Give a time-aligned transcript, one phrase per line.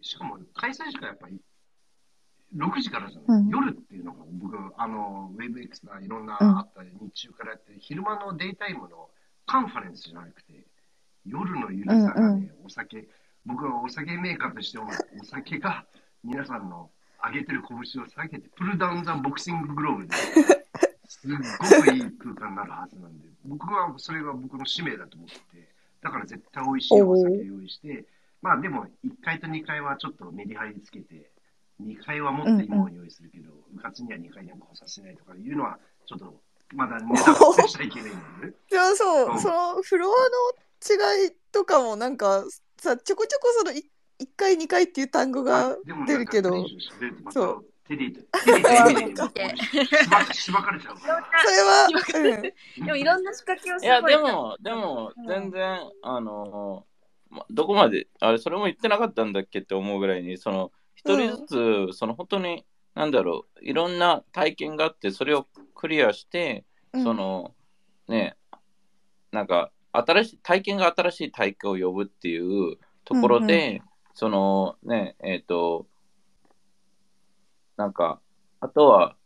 [0.00, 1.40] しかも開催時間やっぱり
[2.56, 3.48] 6時からじゃない、うん。
[3.48, 6.58] 夜っていうのが僕、あの、ウェブエクスがいろんなうん。
[6.58, 9.08] あったり、日中からやって、昼間のデイタイムの
[9.46, 10.66] カンファレンスじゃなくて、
[11.24, 13.08] 夜のゆるさがね、お酒、
[13.46, 14.90] 僕はお酒メーカーとしても、
[15.20, 15.84] お酒が
[16.24, 16.90] 皆さんの
[17.24, 20.16] 上げてる拳を下げて、プルダウンザボクシンググローブで、
[21.06, 25.68] すっごくいい空間になるはずなんで、僕はそれが僕の使命だと思ってて、
[26.00, 28.06] だから絶対美味しいお酒用意して、
[28.42, 31.30] まあでも1階と2階はちょっとメリハリつけて、
[31.82, 36.40] 2階はもっといいものを用意するけど、うかつには2階には来させないとかいうのは、ちょっと
[36.74, 38.54] まだ ネタをしちゃいけないんだよね。
[38.68, 40.10] じゃあそうう、んそのフロア
[41.08, 42.44] の違いとかもなんか
[42.78, 46.66] さちょこちょこそのい1回2回っていう単語がでも出るけど
[47.30, 48.52] そうテリーと、テ
[49.04, 51.24] リーとしばしばかれちゃうから。
[51.42, 56.86] それは、うん、でもいろんな仕掛けをすいや、ごいでも、でもうん、全然、あの、
[57.30, 67.04] まどこまで、あれ、それも言ってなかったんだっけって思うぐらいに、その、一人ずつ、その、本当に、なんだろう、いろんな体験があって、それをクリアして、うん。
[67.04, 67.54] その、
[68.08, 68.36] ね、
[69.32, 73.82] なんか、新しい、体験が新しい体験を呼ぶっていうところで、
[74.14, 75.86] その、ね、えっ、と、
[77.76, 78.20] なんか、
[78.60, 79.16] あとは、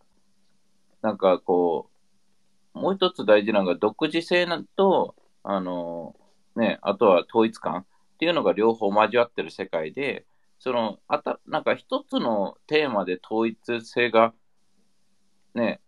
[1.03, 1.91] なんかこ
[2.75, 6.15] う、もう一つ大事なのが独自性なと、あの、
[6.57, 10.25] ね、あとは統一感っていうのが両方交わってる世界で、
[10.59, 14.33] その、あた、なんか一つのテーマで統一性が、
[15.55, 15.81] ね、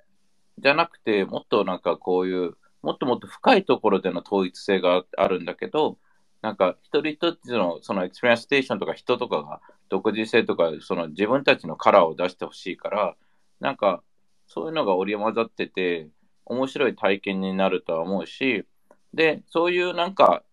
[0.59, 5.99] じゃなくて、もっとなんかこういう、もっともっと深いところでの統一性があるんだけど、
[6.43, 13.17] なんか一人一つのその experience station とか人とかが独自性とかその自分たちのカラーを出してほしいから、
[13.61, 14.03] なんか
[14.47, 16.09] そういうのが織り交ざってて
[16.45, 18.65] 面白い体験になるとは思うし、
[19.15, 20.45] で、そういうなんか、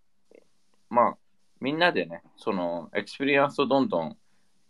[0.89, 1.17] まあ
[1.63, 4.17] みんなでね、その experience をどんどん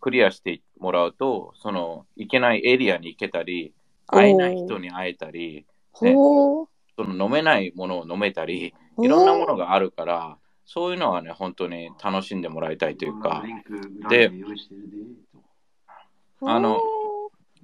[0.00, 3.74] クリアしてもらうと、その行けないエリアに行けたり、
[4.06, 6.68] 会えない人に会えたり、ほう。
[6.96, 13.42] その飲めないものを飲めたり、いろんなものがあるから、そういうのはね、本当に楽しんでもらいたいというか、
[14.08, 14.30] で
[16.42, 16.80] あの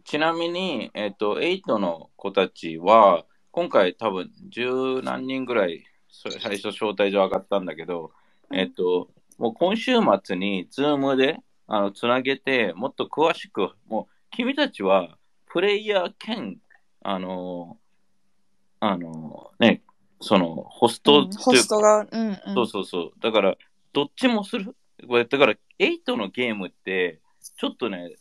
[0.04, 8.10] ちなみに、えっ、と、8の子たちは、今回多分十何人ぐらい最初招待状上がったんだけど、
[8.52, 9.08] えっ、と、
[9.40, 9.92] もう今週
[10.22, 16.58] 末にズームであのつなげて、もっと詳しく、もう君たちはプレイヤー兼、
[17.02, 17.78] あの、
[18.80, 19.82] あの、ね、
[20.20, 23.12] そのホストうんホストが、うんうん、そうそうそう。
[23.20, 23.56] だから、
[23.94, 24.76] どっちもする？
[25.08, 27.20] これだから、8のゲームって、
[27.56, 28.16] ちょっとね、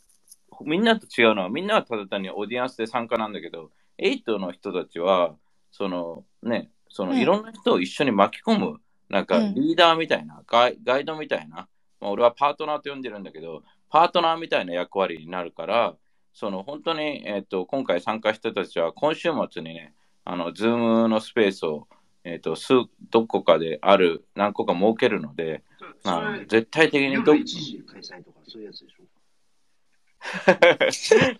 [0.62, 5.34] みんなと違うのは、みんなはただ単にオーディエンスで参加なんだけど、8の人たちは、
[5.70, 11.68] そのね、そのうんいろんな人を一緒に巻き込む、なんかうんリーダーみたいな、ガイガイドみたいな、
[12.00, 15.96] まあ、俺はパートナーと呼んでるんだけど、パートナーみたいな役割になるから、
[16.32, 19.94] その本当に、えっと今回参加した人たちは、今週末にね、
[20.24, 21.88] あの、ズームのスペースを、
[22.22, 22.74] えっと数
[23.10, 25.64] どこかである、何個か設けるので、
[26.04, 29.02] そまあれ、絶対的に夜ど1時開催とかそういうやつでしょ？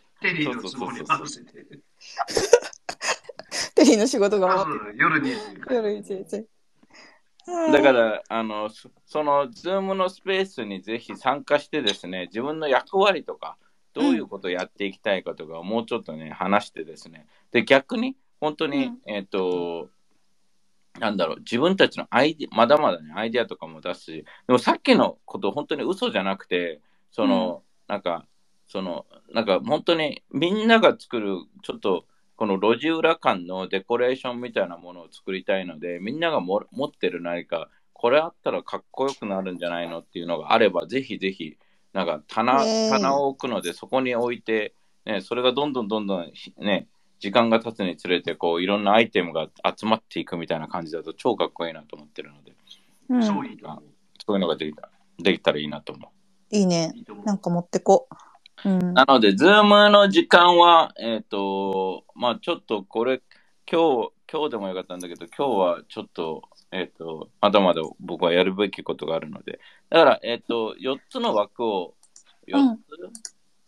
[0.20, 1.52] テリーの都合に合わせて。
[3.75, 5.82] テリーの仕事があ終わって夜2時開催。
[5.82, 6.47] 夜一日。
[7.47, 13.56] だから、あの、そその、ズームのスペースにぜひ参加してですね、自分の役割とか、
[13.93, 18.99] どういうことをやっていきたいかとかをもうちょっとね、話してですね、で、逆に、本当に、うん。
[19.06, 19.89] えっ、と、
[20.99, 26.81] なんだろう、自分たちのアイディまだまだね、アイディアとかも出すし、でもさっきのこと、本当に嘘じゃなくて、
[27.11, 28.27] その、なんか、
[28.67, 32.05] その、なんか本当にみんなが作る、ちょっと、
[32.41, 41.59] この路地裏感のデコレーションみたいなものを作りたいので、みんながも持ってる何か、これあったらかっこよくなるんじゃないのっていうのがあれば、ぜひぜひ、
[41.93, 44.73] なんか棚棚を置くので、そこに置いて、
[45.05, 46.87] ね、それがどんどんどんどん、ね、
[47.19, 52.55] 時間が経つにつれて、こう、いろんなアイテムが集まっていくみたいな感じだと、超かっこいいなと思ってるので、
[53.11, 53.59] うんそういう。
[53.62, 56.56] そういうのができたできたらいいなと思う。
[56.56, 56.95] いいね。
[57.27, 58.09] なんか持ってこ
[58.65, 58.69] う。
[58.69, 58.95] うん。
[58.95, 63.23] なので、ズームの時間は、えっ、と、まあちょっとこれ、
[63.71, 66.43] 今日、今日でもよかったんだけど、今日はちょっと、
[66.73, 71.95] えっ、と、まだまだ僕はやるべきことがあるので、だから、えっ、と、4つの枠を、
[72.47, 72.79] 4つ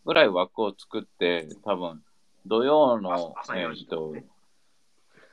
[0.05, 2.03] ぐらい枠を作って、多分、
[2.47, 4.15] 土曜の、朝4えっ、時と、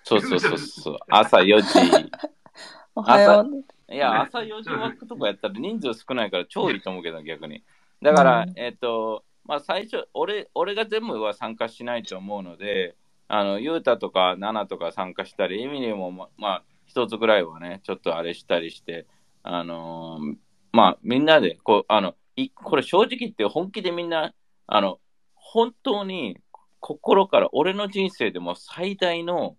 [0.04, 2.12] そうそうそうそう、朝4時。
[2.96, 3.94] おはよう。
[3.94, 7.64] いや、朝4時枠とかやったら人数少ないから超いいと思うけど、逆に。
[8.02, 12.96] だから、うんえっ、と、まあ最初、俺、俺が全部は参加しないと思うので、
[13.28, 19.08] あの、ゆうたとか、ナナとか参加したり、エミリーも、ままあ、一つぐらいはね、ちょっとあれしたりして、
[19.42, 20.36] あのー
[20.72, 24.36] まあ、みんなで、こう、あの、いこれ正直言って本気でみんな、
[24.68, 25.00] あの、
[25.34, 26.38] 本当に
[26.80, 29.58] 心から俺の人生でも最大の、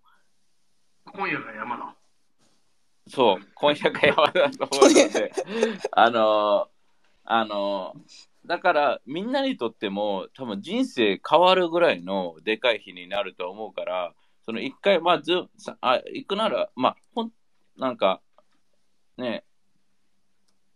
[1.03, 1.95] 今夜が山だ。
[3.09, 5.33] そう、今夜が山だと思うので、
[5.91, 6.69] あの、
[7.25, 7.93] あの、
[8.45, 14.13] だからみんなにとっても多分人生変わるぐらいのでかい日になると思うから、
[14.45, 17.31] その一回、まあず、さあ行くなら、まあ、ほん、
[17.77, 18.21] なんか、
[19.17, 19.43] ね、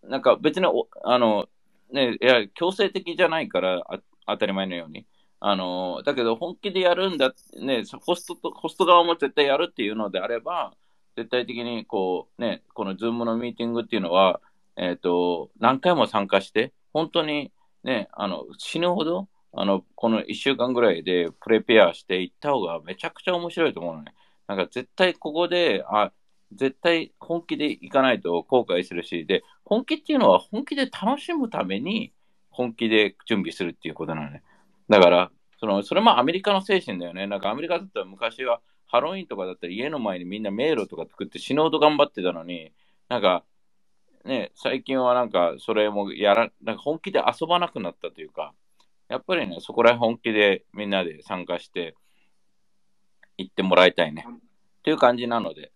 [0.03, 1.47] なんか別にお、あの、
[1.91, 5.06] ね、いや、強制的じゃないから、あ当たり前のように。
[5.39, 10.73] あの、だけど本気でやるんだ、ね、ホストと、ホスト側も絶対やるっていうのであれば、
[11.15, 14.41] 絶対的にこう、ね、このズームのミーティングっていうのは、
[14.75, 17.51] えっ、と、何回も参加して、本当に
[17.85, 24.13] ね、あの、死ぬほど、あの、この1週間ぐらいで prepare していった方がめちゃくちゃ面白いと思うのね。
[24.47, 26.11] なんか絶対ここで、あ、
[26.51, 32.11] 絶対本気でいかないと後悔するし、で、本気っていうのは本気で楽しむために
[32.49, 34.41] 本気で準備するっていうことなのね。
[34.89, 37.27] だから、その、それもアメリカの精神だよね。
[37.27, 42.71] なんかアメリカだったら昔はハロウィンとかだったら家の前にみんな迷路とか作って死ぬほど頑張ってたのに、
[43.09, 43.43] なんか、
[44.25, 48.54] ね、最近はなんかそれもやら、なんか本気で遊ばなくなったというか、
[49.07, 51.95] やっぱりね、そこら辺本気でみんなで参加して
[53.38, 54.25] 行ってもらいたいね。
[54.27, 55.72] っていう感じなので、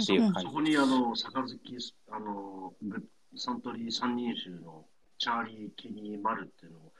[0.00, 0.42] っていう感じ。
[0.42, 1.78] そこにあの、杯、
[2.10, 3.04] あの、グ
[3.36, 4.84] サントリー三人衆の
[5.18, 6.92] チャーリー・ケニー・マルっていうのを、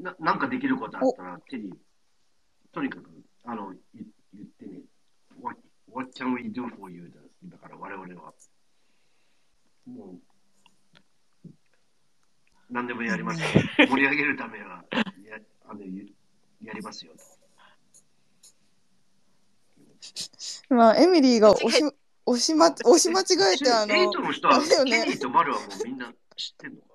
[0.00, 1.76] ななんかできることあったら、テリー、
[2.72, 3.08] とにかく、
[3.44, 4.82] あの、言言ってね、
[5.40, 5.58] what,
[5.90, 7.10] what can we do for you?
[7.10, 8.32] だだから我々は、
[9.86, 10.18] も
[11.44, 11.48] う、
[12.70, 13.48] 何でもやりますよ。
[13.88, 15.02] 盛り上げるためは、や
[15.68, 16.06] あのゆ
[16.62, 17.18] やりますよと。
[20.74, 21.82] まあ、エミリーが押し、
[22.26, 26.80] 押しま、押し間違えて、あの、エイトの人は、あれよねケニーとマルはもうみんな知ってんの？
[26.80, 26.86] か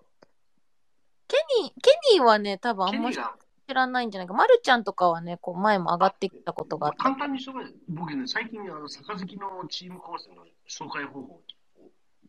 [1.28, 3.38] ケニー、ケニーはね、多分あんま知ケニーが
[3.74, 4.34] らないんじゃないか。
[4.34, 7.16] まるちゃんとかはね、こう前も上がってきたことがあった簡。
[7.18, 11.42] 単に紹介、僕ね、最近、あの、杯のチーム構成の紹介方法を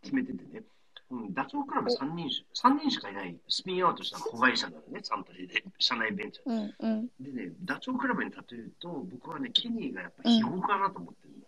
[0.03, 0.63] 決めててね、
[1.11, 7.07] うん、ダチョウ倶楽部3人し、三人しかいないスピンアウトした子会社なのね、サントリーで、社内ベンチャーうんうん。
[7.21, 11.47] でね、ダチョウ倶楽部に例えると、僕はね、ケニーがやっぱ非合かなと思ってるの。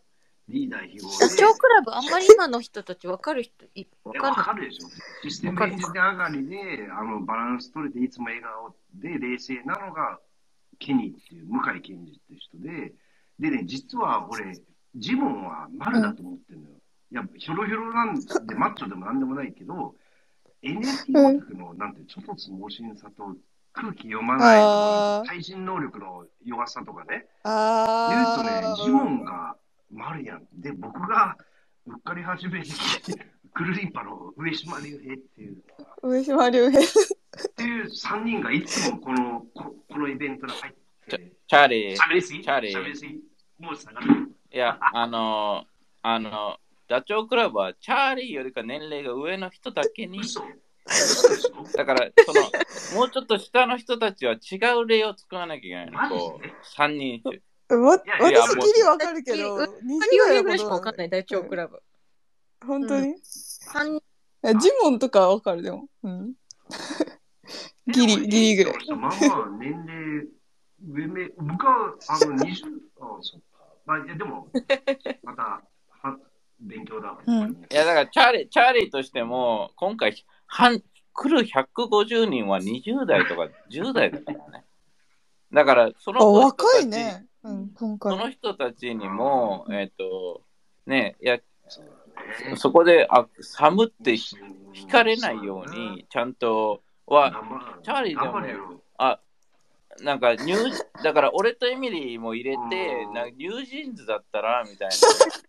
[0.49, 1.19] リーダー非合で。
[1.19, 4.89] ダチョウ倶楽部、あんまり今の人たち分かる人い、分いやわかかるでしょ。
[5.23, 10.19] システムエンジニア上がりで、あの、バランス取れて、いつも笑顔で冷静なのが、
[10.79, 12.95] ケニーっていう、向井健二っていう人で、
[13.39, 14.59] でね、実は俺、
[14.97, 16.80] ジモンは丸だと思ってるのよ。
[17.13, 18.21] いや、ひょろひょろなんで、
[18.55, 19.95] マッチョでもなんでもないけど、
[20.63, 23.37] NFT オタクの、なんて、ちょっとつ盲信さと、
[23.73, 29.57] 空気読まない対人能力の弱さとかね、言うあとねー。、ジモンが
[29.91, 30.47] 丸やん。
[30.53, 31.37] で、僕が
[31.87, 32.71] うっかり始めて、
[33.55, 35.63] クルリンパの上島竜兵っていう、
[36.03, 36.79] 上島竜兵。
[36.81, 36.83] っ
[37.57, 40.73] ていう3人がいつもこの、ここのイベントに入っ
[41.09, 43.21] て、チャーリー、喋りーリー喋りすぎ
[43.59, 44.33] もう下がる。
[44.53, 45.65] いや、あの、
[46.03, 46.59] あの、
[46.91, 50.21] ダチョウ倶楽部はチャーリーよりか年齢が上の人だけに、
[51.77, 52.33] だから、そ
[52.97, 56.17] の、もうちょっと下の人たちは違う例を作らなきゃいけないの。
[56.17, 57.41] こう、三人種。
[57.81, 61.83] わ私きりわかるけど、20う代人ぐらいしか分かんない、ダチョウ倶楽部。
[62.67, 64.03] 本当に、い三人
[64.43, 65.87] やジモンとかはわかるでも。
[66.03, 66.33] うん。
[67.87, 68.75] ギリギリぐらい。
[68.89, 69.11] まあまあ
[69.61, 70.27] 年齢
[70.89, 72.51] 上目、僕はあの20、
[73.01, 73.65] あそっか。
[73.87, 74.49] まあ、いやでも、
[75.23, 75.63] また、は
[76.61, 77.19] 勉強だわ。
[77.27, 80.15] うんいや、だから、チャーリー、チャーリーとしても、今回、
[80.47, 84.65] 半、来る150人は20代とか10代だからね。
[85.53, 87.27] だから、そのあ、人た若ちいね。
[87.43, 88.17] うん、今そ回。
[88.19, 90.43] の人たちにも、えっ、と、
[90.87, 91.39] ね、いや、
[92.57, 94.37] そこで、あ、寒ってひ
[94.73, 97.33] 惹かれないように、ちゃんとは、
[97.83, 98.55] チャーリーでもね
[98.99, 99.19] あ、
[100.03, 102.59] なんかニュー、だから俺とエミリーも入れて、
[103.07, 104.95] うんなんか ニュージーンズだったらみたいな、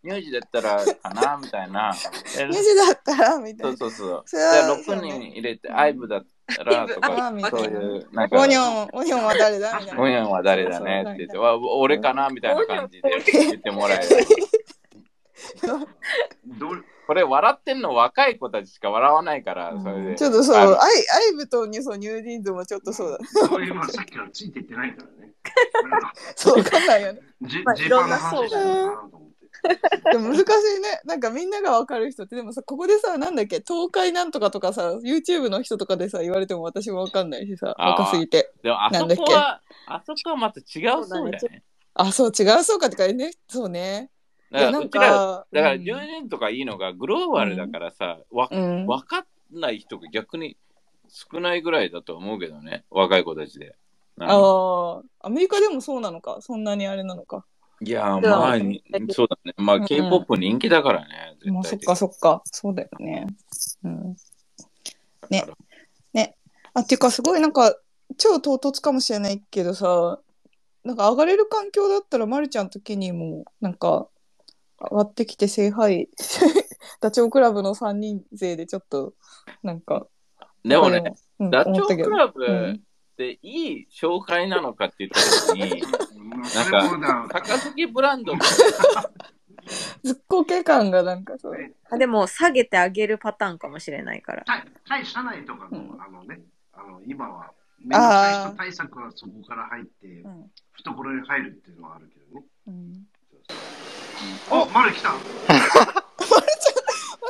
[0.03, 1.93] ニュージーだったらかなみたいな。
[2.37, 3.77] え2時だったらみたそいうな。
[3.77, 4.23] そうそう。
[4.25, 10.01] それはで6人入れて、アイブだったらとあか、ーみたいなそういう、なんか、オニョン、オニョンは誰だみたいな。
[10.03, 14.05] オニョンは誰だねって言って、わ俺かなみたいな感じで言ってもらえる。
[16.59, 16.75] ど
[17.07, 20.15] これ笑ってんの若い子たちしか笑わないから、それで。
[20.15, 20.91] ちょっとそう、あのアイ
[21.27, 23.17] アイブとニュソニュージーンズもちょっとそうだ。
[23.47, 25.33] そういう、まあ、さっきからついていってないからね。
[26.35, 27.21] そう、わかんないよね。
[27.41, 29.41] ジまあジーパンの話してるのかなと思って。
[30.11, 30.43] でも難しい
[30.81, 31.01] ね。
[31.05, 38.53] なんかみんながわかる人って、でもさ、ここでさ、なんだっけ、東海なんとかとかさ、YouTube の人とかでさ、言われても私もわかんないしさ、あー若すぎて。
[38.63, 41.63] でもあそこは、あそこはまた違うそうだよね。
[41.93, 43.31] あ、そう、違うそうかってかね。
[43.47, 44.10] そうね。
[44.51, 48.85] だからうちら、か、だから、うん10人とかいいのがグローバルだからさ、わうん。
[48.85, 50.57] 分かんない人が逆に
[51.07, 53.67] 少ないぐらいだと思うけどね、若い子たちで。
[53.67, 53.73] うん
[54.23, 56.37] ああ、アメリカでもそうなのか？
[56.41, 57.45] そんなにあれなのか？
[57.79, 59.53] いやー、まあ、にそうだね。
[59.57, 62.41] まあ、うん K-POP 人気だからね、絶対まあ、そっ的かそっか。
[62.45, 63.25] そうだよね。
[63.83, 64.15] うん。
[65.31, 65.45] ね。
[66.13, 66.35] ね。
[66.73, 67.75] あ、っていうか、すごいなんか、
[68.17, 70.19] 超唐突かもしれないけどさ、
[70.83, 74.07] なんか上がれる環境だったら、まるちゃんとケニーも、なんか、
[74.89, 76.09] 上がってきて、聖杯、
[77.01, 79.13] ダチョウ倶楽部の3人勢でちょっと、
[79.63, 80.07] なんか、
[80.63, 82.11] でもね、、うん、ダチョウ思ったけど。
[82.11, 85.19] 倶楽部うんっていい紹介なのかって言った
[85.53, 85.81] 時に、
[86.17, 88.33] まあなんか高杉ブランド
[90.03, 91.75] ずっこけ感がなんかそう。
[91.89, 94.43] あでも、下げてあげるパターンかもしれないから。
[94.45, 96.01] 対対社内とかの、うん。
[96.01, 96.41] あのね、
[96.73, 97.91] あの今は、面
[98.57, 100.51] 対策はそこから入ってう、ん。
[100.73, 102.45] 懐に入るっていうのはあるけどね。
[102.67, 103.07] うん
[104.49, 105.13] お、まだ来た。
[105.13, 105.19] 待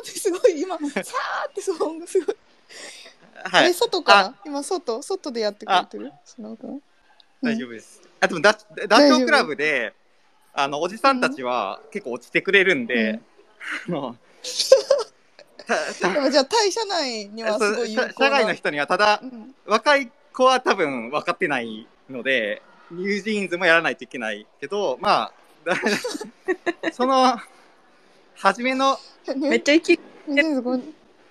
[0.09, 2.35] って、すごい、今、さーって騒音がすごい。
[3.45, 4.13] え、はい、外か？
[4.13, 6.11] ら今、外、外でやってくれてる？
[7.41, 8.01] 大丈夫です。
[8.19, 8.53] あでもダ、
[8.87, 9.93] ダチョウ倶楽部で、
[10.53, 13.19] あの、おじさんたちは結構落ちてくれるんで、
[13.87, 14.15] あの、
[15.65, 19.55] たたでもじゃあ、対社内にはすごい有効なそう社社外の人にはただうん。
[19.65, 25.33] 若い子は多分分かってないのでニュージーンズもやらないといけないけどまあだ
[26.93, 27.37] その
[28.35, 28.97] 初めの
[29.37, 30.83] めっちゃ生き2005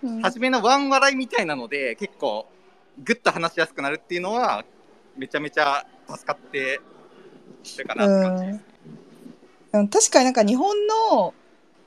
[0.02, 2.46] うん初めのワン笑いみたいなので結構
[3.02, 4.64] グッと話しやすくなるっていうのは
[5.16, 6.80] めちゃめちゃ助かって
[7.78, 8.60] るかなって感じです。
[9.72, 9.88] うん。
[9.88, 11.34] 確かになんか日本の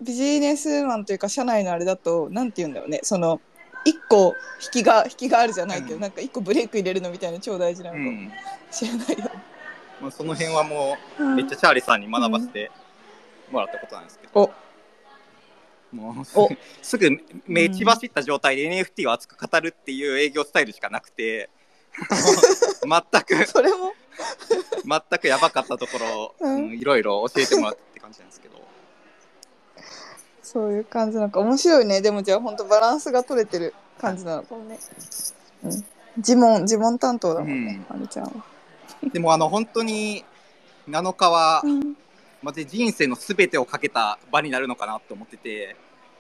[0.02, 3.00] ビジネスマンというか社内のあれだとなんて言うんだろうね。
[3.04, 3.42] その
[3.86, 6.02] 一個引きが引きがあるじゃないけど、うん。
[6.02, 8.32] なんか一個ブレイク入れるのみたいな超大事なのうん。
[8.72, 9.32] しれないよね。
[10.04, 11.36] まあ、その辺はもううん。
[11.38, 12.70] めっちゃチャーリーさんに学ばせて
[13.50, 14.52] もらったことなんですけど、
[15.94, 15.96] お。
[15.96, 16.26] もう
[16.82, 17.10] すぐ
[17.48, 21.50] 目血走った状態で NFT を熱く語るっていう営業スタイルしかなくて。
[22.82, 23.94] 全く それも？
[24.84, 26.56] 全くやばかったところを、うん。
[26.56, 28.62] うんいろいろ教えてもらって感じなんですけど。
[30.42, 31.40] そういう感じなんか。
[31.40, 32.02] 面白いね。
[32.02, 34.78] でもじゃあ本当バランスが取れてる感じなのかもね。
[35.64, 35.86] うん。
[36.18, 38.53] 自問自問担当だもんね、あるちゃんは。
[39.12, 40.24] でもあの本当に
[40.88, 41.96] 7日はうん。
[42.44, 45.76] マジで人生の全てをかけた場になるのかなと思ってて。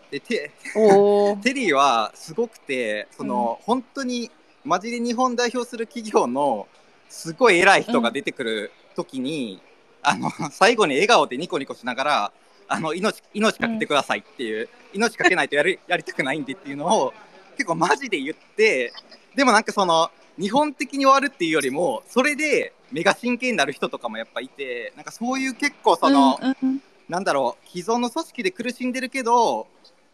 [0.10, 1.38] でておお。
[1.44, 4.32] テリーはすごくてその、本当に
[4.64, 6.68] マジで日本代表する企業の
[7.10, 9.62] すごい偉い人が出てくる時に、
[10.02, 12.32] あの最後に笑顔でニコニコしながら
[12.68, 17.14] あの命命かけてくださいっていう、命かけないとやるやりたくないんでっていうのを
[17.58, 18.94] 結構マジで言って
[19.36, 20.10] でもなんかその
[20.40, 26.82] 日本的に終わるっていうよりもそれで目が真剣になる人とかもやっぱいてなんかそういう結構その、うんうん。
[27.10, 29.68] なんだろう既存の組織で苦しんでるけど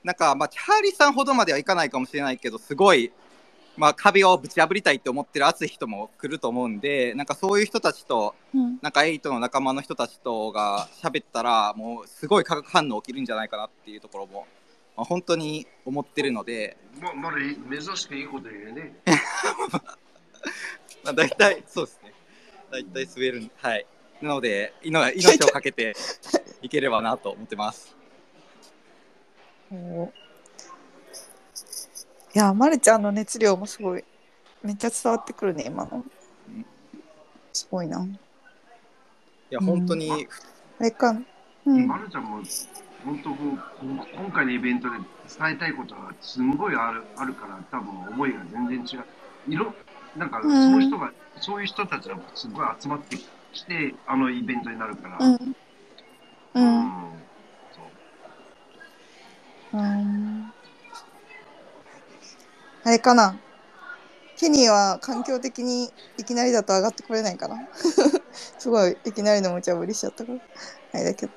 [0.04, 3.12] なんかまあチャーリーさんほどまではいかないかもしれないけどすごい、
[3.78, 8.80] まあ、壁をぶち破りたいって思ってる熱い人も来ると思うんでなんかそういう人たちとうん。
[8.82, 14.48] なんかエイトの仲間の人たちとが喋ったらもうすごい化学反応起きるんじゃないかなっていうところも、
[14.98, 18.94] まあ、本当に思ってるので、ままだ珍しくいいこと言うね。
[21.04, 22.14] まあ、大体そうですね
[22.72, 23.86] 大体滑るはい
[24.22, 25.96] なので命命をかけて
[26.62, 27.96] いければなと思ってます。
[29.72, 30.12] お
[32.36, 34.04] いや、まるちゃんの熱量もすごい、
[34.62, 36.06] めっちゃ伝わってくるね、今の
[36.48, 36.66] うん。
[37.54, 38.06] すごいな。
[38.06, 38.10] い
[39.50, 40.28] や本当に、
[40.80, 41.20] あれか、
[41.66, 41.88] うん。
[41.88, 42.44] まるちゃんも、
[43.04, 44.98] 本当こう、今回のイベントで
[45.40, 49.06] 伝えたいことがすんごいあるあるから、多分思いが全然違う。
[49.48, 49.74] いろ、
[50.20, 53.16] なんか、そうんの人が、そういう人たちがすごい集まって
[53.54, 55.18] きて、あのイベントになるから。
[55.26, 55.34] うん。
[55.36, 55.38] う。
[56.56, 57.24] うんん
[57.72, 57.82] そ
[59.74, 60.52] ううん
[62.84, 63.38] あれかな。
[64.38, 67.56] ケニーは環境的にいきなりだと上がってこれないかな。
[68.32, 70.40] すごい、いきなりの無茶ぶりしちゃったから。
[70.94, 71.34] あれだけど。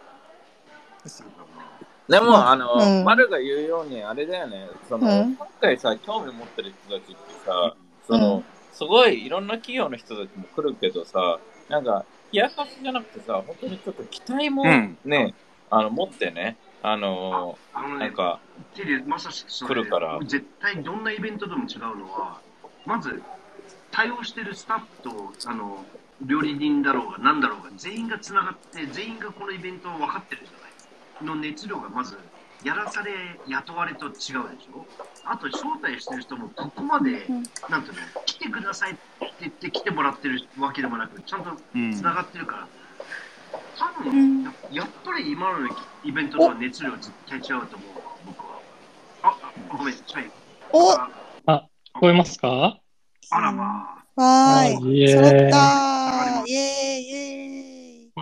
[2.08, 11.38] でも、うんあの、うん丸が言うように、あれだよね、その、うん今回さ、興味持ってる人たちってさ、その、うんすごいいろんな企業の人たちも来るけどさ、
[11.68, 15.34] なんか、冷やかしじゃなくてさ、本当にちょっと期待もうんね、
[15.70, 18.40] あの、持ってね、あのあのねなん、か、
[19.06, 22.40] まさしく来るから絶対どんなイベントでも違うのは、
[22.86, 23.22] まず、
[23.90, 25.84] 対応してるスタッフと、あの、
[26.22, 31.36] 料理人だろうが何だろうが、全員がつながって、全員がこのイベントを分かってるじゃない。
[31.36, 32.16] の熱量がまず、
[32.64, 33.12] やらされ、
[33.48, 34.86] 雇われと違うでしょ？
[35.24, 37.42] あと、招待してる人も、ここまで、うん。
[37.68, 39.00] なんていうの、来てくださいって
[39.40, 41.92] 言って来てもらってるわけでもなく、ちゃんとうん。
[41.92, 42.68] つながってるから、
[43.78, 44.42] 多分、うん。
[44.44, 45.68] ややっぱり今の
[46.04, 47.66] イベントとは熱量絶対違うと思うわ、
[48.26, 48.60] 僕は。
[49.22, 50.30] あ、あごめん、はい。
[50.72, 50.92] お！
[51.46, 52.78] あ聞こえますか？
[53.30, 54.20] あらまあ。
[54.20, 54.98] わーい。
[54.98, 55.08] イエー。
[55.08, 56.46] イ揃ったー。
[56.46, 57.11] イエーイイエーイ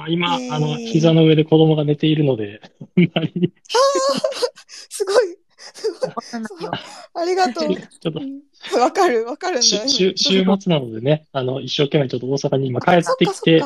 [0.00, 0.52] まあ、今、イエー。
[0.52, 2.60] イあの、膝の上で子供が寝ているので、
[2.96, 3.52] あんまり、
[4.66, 5.36] すごい。
[5.58, 6.70] すごい。
[7.14, 7.76] ありがとう。
[7.76, 8.80] ちょっと、うん。
[8.80, 9.62] わかる、わかるんだ。
[9.62, 13.62] し週週末なのでね、あの、一生懸命ちょっと大阪に今帰ってかきて。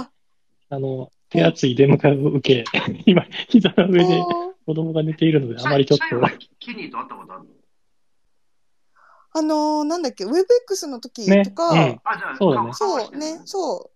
[0.70, 2.64] あの、手厚い出迎えを受け、
[3.06, 4.24] 今、膝の上で
[4.66, 6.04] 子供が寝ているので、あまりちょっと、
[6.58, 7.48] ケニーと会ったことあるの
[9.36, 11.78] あのー、なんだっけ、WebX の時ねとか、うん。
[12.04, 12.72] あ、じゃあ、そうだね。
[12.72, 13.93] そうね、そう、あ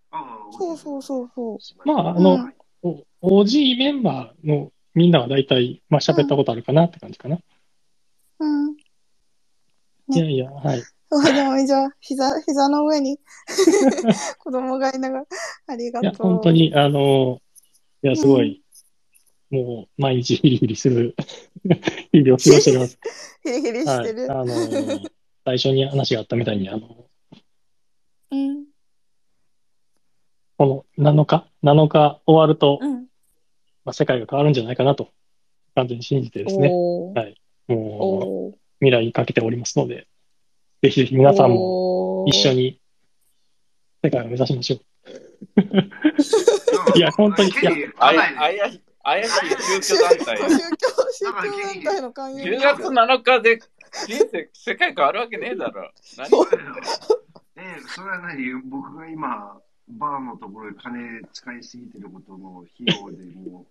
[0.50, 1.58] そうそうそうそう。
[1.84, 2.54] まああのうん
[3.20, 7.38] お OG メンバーのみんなは大体、まあ喋ったことあるかなって感じかな。
[8.38, 8.76] うん。
[10.10, 10.82] いやいや、はい。
[11.10, 13.18] そうでもじゃあ、膝、膝の上に
[14.38, 15.26] 子供がいながら、
[15.66, 16.26] ありがいや、とう。
[16.28, 17.40] 本当に、あの、
[18.02, 18.62] いや、すごい、
[19.50, 21.16] もう、毎日ヒリヒリする
[22.12, 22.98] 日々を過ごしております。
[23.42, 24.06] ヒリヒリはい。
[24.06, 24.30] してる。
[24.30, 25.00] あの、
[25.44, 27.06] 最初に話があったみたいに、あの、
[28.30, 28.67] うん。
[30.58, 33.06] この7日 ?7 日終わると、うん。
[33.84, 35.08] まあ、世界が変わるんじゃないかなと、
[35.76, 40.08] 完全に信じてですね、はいもう、未来にかけておりますので、
[40.82, 42.52] ぜひぜひ皆さんもも一緒。
[42.52, 42.80] に
[44.02, 44.80] 世界を目指しましょう。
[46.98, 48.64] いや本当にケニーあや、あや、
[49.02, 50.38] 怪しい宗教団体。
[50.38, 52.52] 宗教、宗教団体の勧誘。
[52.56, 55.92] 10月7日で人生、世界変わるわけねえだろ。
[56.16, 56.26] 何
[57.56, 58.62] え、それは何？
[58.68, 63.66] 僕が今、バーのところで金使いすぎてることの費用でもう、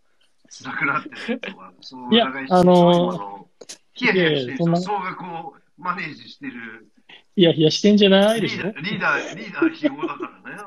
[0.50, 3.48] 辛くなってるとか、そう、いやあのー今の
[3.94, 4.82] ヒヤヒヤしてるいやいやそんな。
[4.82, 6.88] 総額をマネージしてる。
[7.36, 8.64] いやいや、してんじゃないでしょ？
[8.64, 10.64] リーダー、リーダー、リーダー費用だからね。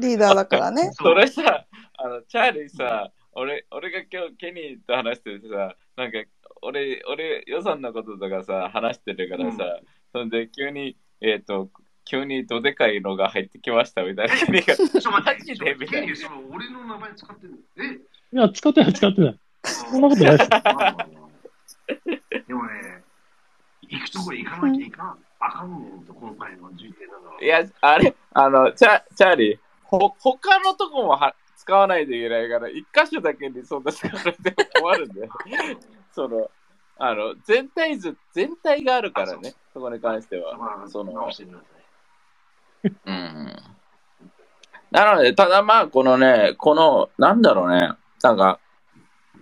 [0.00, 0.90] リーダーだからね。
[0.92, 1.66] それさ、
[1.98, 6.18] あの、チャーリーさ、俺、俺が今日ケニーと話しててさ、なんか、
[6.62, 9.80] 俺、俺、予算のこととかさ、話してるからさ、
[10.12, 11.70] そんで急に、えっ、と、
[12.04, 14.34] 急にどでかいのが入ってきましたみたいな。
[14.34, 16.14] マジでみたいな
[16.50, 19.38] 俺の名前使ってるえいや、使ってない、使ってない。
[19.64, 20.38] そんなことない
[22.46, 23.02] でもね、
[23.82, 27.42] 行くとこ行かなきゃいかん、あかんねんと、今回の重点なのは。
[27.42, 35.32] いや、あれ、あの、チャチャーリー、ほ、他のとこもは使わないといけないから、一箇所だけにそんな使われて困るんだよ。
[36.12, 36.50] その、
[36.98, 40.56] あの、全体図、全体があるからね、そこに関しては。
[40.56, 41.64] まあ、その直してくださ
[43.06, 43.56] うん。
[44.90, 48.58] なので、ただまあ、このね、この、なんだろうね、なんか、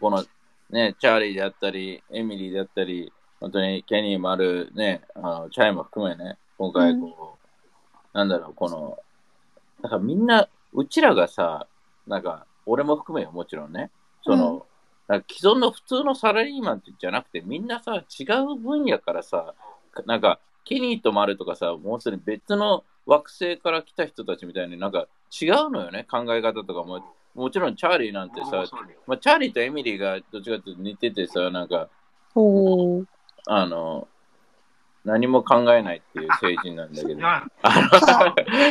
[0.01, 0.25] この、
[0.71, 7.39] ね、チャーリーであったり、エミリーであったり、本当にケニーもあるね、あの、チャイも含めね、今回こ
[8.15, 8.99] う、なんだろう、この、
[9.83, 11.67] なんかみんな、うちらがさ、
[12.07, 13.91] なんか、俺も含めよ、もちろんね、
[14.23, 14.67] その、
[15.07, 19.55] なんか既存の普通のサラリーマンじゃなくて、みんなさ、違う分野からさ、
[20.05, 25.09] なんか、ケニーとマルとかさ、もうすでに別の惑星から来た人たちみたいになんか
[25.41, 27.03] 違うのよね、考え方とかも。
[27.35, 28.45] もちろんチャーリーなんてい。
[28.45, 28.65] さ
[29.07, 31.89] まあ、チャーリーとエミリーがどっちかというと似ててさ、なんか、
[33.47, 34.09] あの、
[35.05, 37.21] 何も考えないっていう成人なんだけど。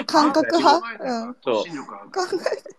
[0.05, 1.03] 感覚派？
[1.03, 1.31] うん。
[1.31, 2.73] 突進力が考え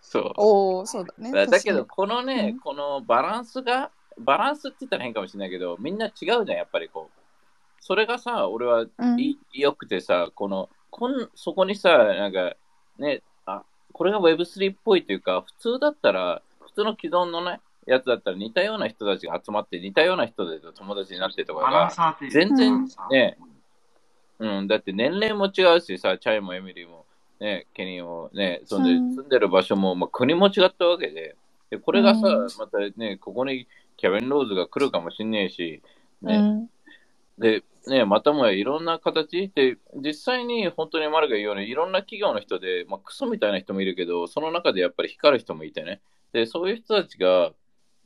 [0.00, 0.32] そう。
[0.36, 1.30] おおそうだね。
[1.30, 7.20] だだけど、このね、うんこのバランスが、バランスって言ったら変かもしれないけど、みんな違うじゃん、やっぱりこう。
[7.80, 12.54] それがさ、俺はうんい良くてさ、この、こんそこにさ、なんか、
[12.98, 23.38] ね、あ、これが Web3 っぽいというか、普通だったら、普通の既存のね、やつだったら似たような人たちが集まって、似たような人で友達になってとかが、全然ね
[24.38, 27.06] うん、だって年齢も違うしさ、チャイもエミリーも、
[27.40, 29.00] ね、ケニーもね、そんでう。
[29.00, 31.36] ん住んでる場所も、まあ、国も違ったわけで、
[31.70, 32.48] でこれがさ、うん。
[32.58, 35.80] またね、ここにキャベン・ローズが来るかもしんねえし、
[36.22, 36.70] ね、うん。
[37.38, 46.00] で、ね、またもやいろんな形で、実際に本当にマルが言うように、いろんな企業の人で、まあ、クソみたいな人もいるけど、その中でやっぱり光る人もいてね。
[46.32, 47.52] で、そういう人たちが、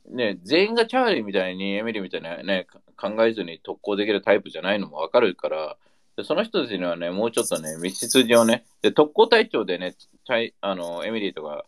[0.09, 5.77] ね、全員がチャーリーみたいに、エミリーみたいなね、考えずに特攻できるタイプじゃないのもわかるから、
[6.15, 11.65] でその人たちにはね、もうちょっとね、密室上ね、で、特攻隊長でね、チャイあの、エミリーとか、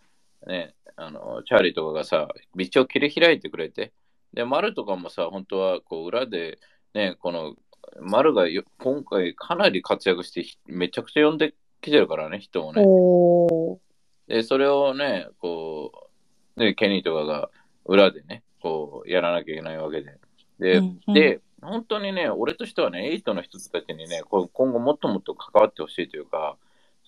[0.48, 3.94] ね、あの、チャーリーとかがさ、道を切り開いてくれて、
[4.34, 6.58] で、マルとかもさ、本当は、こう、裏で、
[6.94, 7.56] ね、この、
[8.02, 14.36] 丸がよ今回かなり活躍して、ひめちゃくちゃ呼んできてるからね、人をね。
[14.36, 16.10] で、それをね、こ
[16.58, 17.50] う、ね、ケニーとかが
[17.86, 20.18] 裏でね、こう、やらなきゃいけないわけで。
[20.60, 26.58] で、うんうんで、本当にね、俺としてはね、エイトの人たちにね、こう今後もっともっと関わってほしいというか、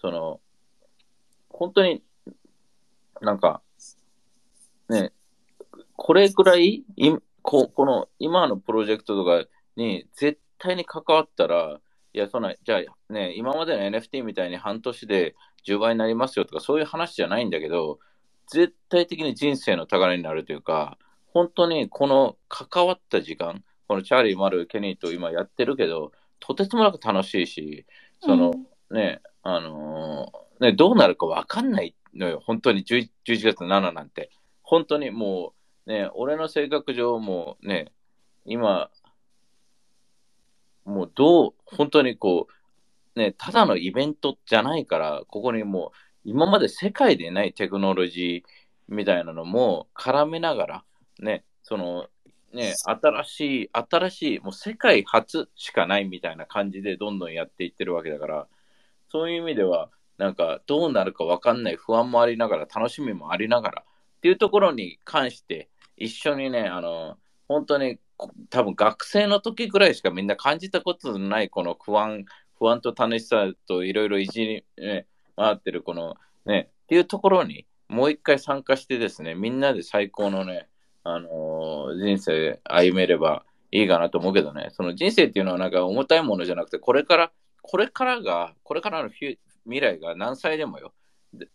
[0.02, 0.40] その、
[1.50, 2.04] 本当に、
[3.22, 3.62] なんか、
[4.90, 5.14] ね、
[5.96, 11.80] これぐらい、いここの今のプロジェクトとかに絶対に関わったら、
[12.14, 12.78] いや、そんな、じゃ
[13.10, 18.00] あね、今までの NFT みたいに半年で10倍になりますよとか、そういう話じゃないんだけど、
[18.48, 27.86] 絶対的に人生の宝になるというか、本当にこの関わった時間、このチャーリー、マル、ケニーと今やってるけど、とてつもなく楽しいし、
[28.20, 28.54] その、
[28.90, 34.30] ね、あのーね、どうなるかわかんないのよ、本当に 11, 11月7なんて。
[34.62, 35.54] 本当にも
[35.88, 37.92] う、ね、俺の性格上、もうね、
[38.46, 38.92] 今、
[40.86, 42.48] もうどう、本当にこ
[43.16, 48.52] う、ね、ただのイベントじゃないから、ここにもう、今まで世界でないテクノロジー
[48.88, 50.84] みたいなのも絡めながら、
[51.20, 52.08] ね、その、
[52.54, 58.48] ね、新しい、新しい、もう世界初しかないみたいな感じでどんどんやっていってるわけだから、
[59.10, 67.18] そういう意味では、なんかどうなるかわかんない不安もありながら、楽しみもありながらっていうところに関して、一緒にね、あの、
[67.48, 68.00] 本当に
[68.50, 72.26] 多分学生の時ぐらいしかみんな感じたことのないこの不安、
[72.58, 80.68] 不安と楽しさといろいろいじり、ね、回ってるこのね、っていうところにもう一回参加してですね、みんなで最高のね、
[81.04, 87.32] あのー人生歩めればいいかなと思うけどね、その人生っていうのはなんか重たいものじゃなくて、これから、
[87.62, 90.94] これからが、これからのフュ未来が何歳でもよ。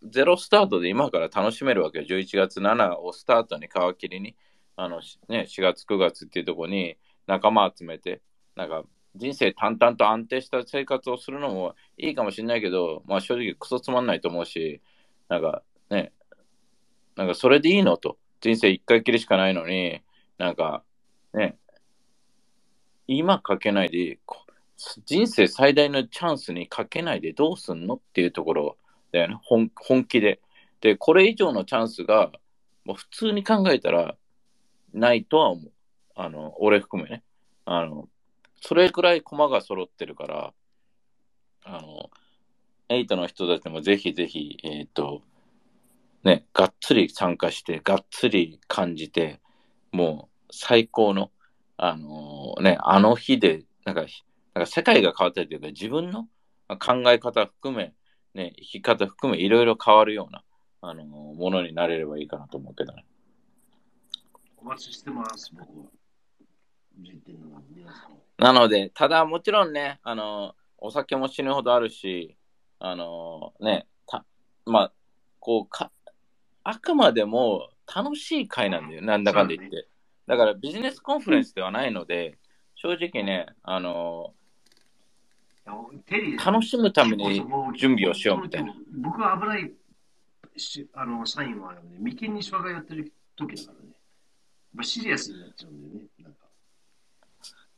[0.02, 2.04] ゼロスタートで今から楽しめるわけよ。
[2.06, 4.36] 11月7をスタートに皮切りに、
[4.76, 8.20] あの、ね、4月9月っていうところに仲間集めて、
[8.54, 8.84] なんか
[9.16, 14.80] 人生淡々と安定した生活をするのもいいかもしれないけど、まあ正直クソつまんないと思うし、
[15.28, 16.12] なんかね、
[17.16, 18.18] なんかそれでいいのと。
[18.42, 20.02] 人生一回きりしかないのに、
[20.38, 20.84] なんか
[21.32, 21.56] ね、
[23.06, 24.18] 今かけないで、
[25.06, 28.76] 人生最大のチャンスにかけないでどうすんのっていうところ
[29.12, 30.40] だよね、本本気で。
[30.82, 32.30] で、これ以上のチャンスが、
[32.84, 34.16] もう普通に考えたら
[34.92, 35.72] ないとは思う。
[36.14, 37.22] あの、俺含めね。
[37.64, 38.08] あの、
[38.60, 40.54] それくらい駒が揃ってるから、
[41.64, 42.10] あの、
[42.88, 45.22] エイトの人たちもぜひぜひ、えっ、と、
[46.22, 49.40] ね、がっつり参加して、がっつり感じて、
[49.92, 51.30] もう最高の、
[51.76, 54.06] あのね、あの日で、なんか、
[54.54, 56.28] なんか世界が変わったりというか、自分の
[56.68, 57.94] 考え方含め、
[58.34, 60.42] ね、生き方含め、いろいろ変わるような、
[60.80, 63.04] あのものになれればいいかなと思うけどね。
[64.66, 65.86] お待ちしてます、僕は。
[67.00, 67.36] 11.7
[67.72, 68.42] 皆さん。
[68.42, 72.36] なので、ただもちろんね、あの、お酒も死ぬほどあるし、
[72.80, 74.24] あの、ね、た、
[74.64, 74.92] まあ、
[75.38, 75.92] こうか、
[76.64, 79.86] あくまでも楽しい会なんだよ、なんだかんだ言って。
[80.26, 82.36] だから business conference ではないので、
[82.74, 84.34] 正直ね、あの、
[86.44, 87.44] 楽しむために
[87.78, 88.74] 準備をしようみたいな。
[88.98, 89.72] 僕は危ない
[90.56, 93.85] しあのサインは、ね、眉間にシワがやってる時だからね。
[94.76, 96.08] まあ、シリアスになっちゃうんだよね。
[96.18, 96.38] なんか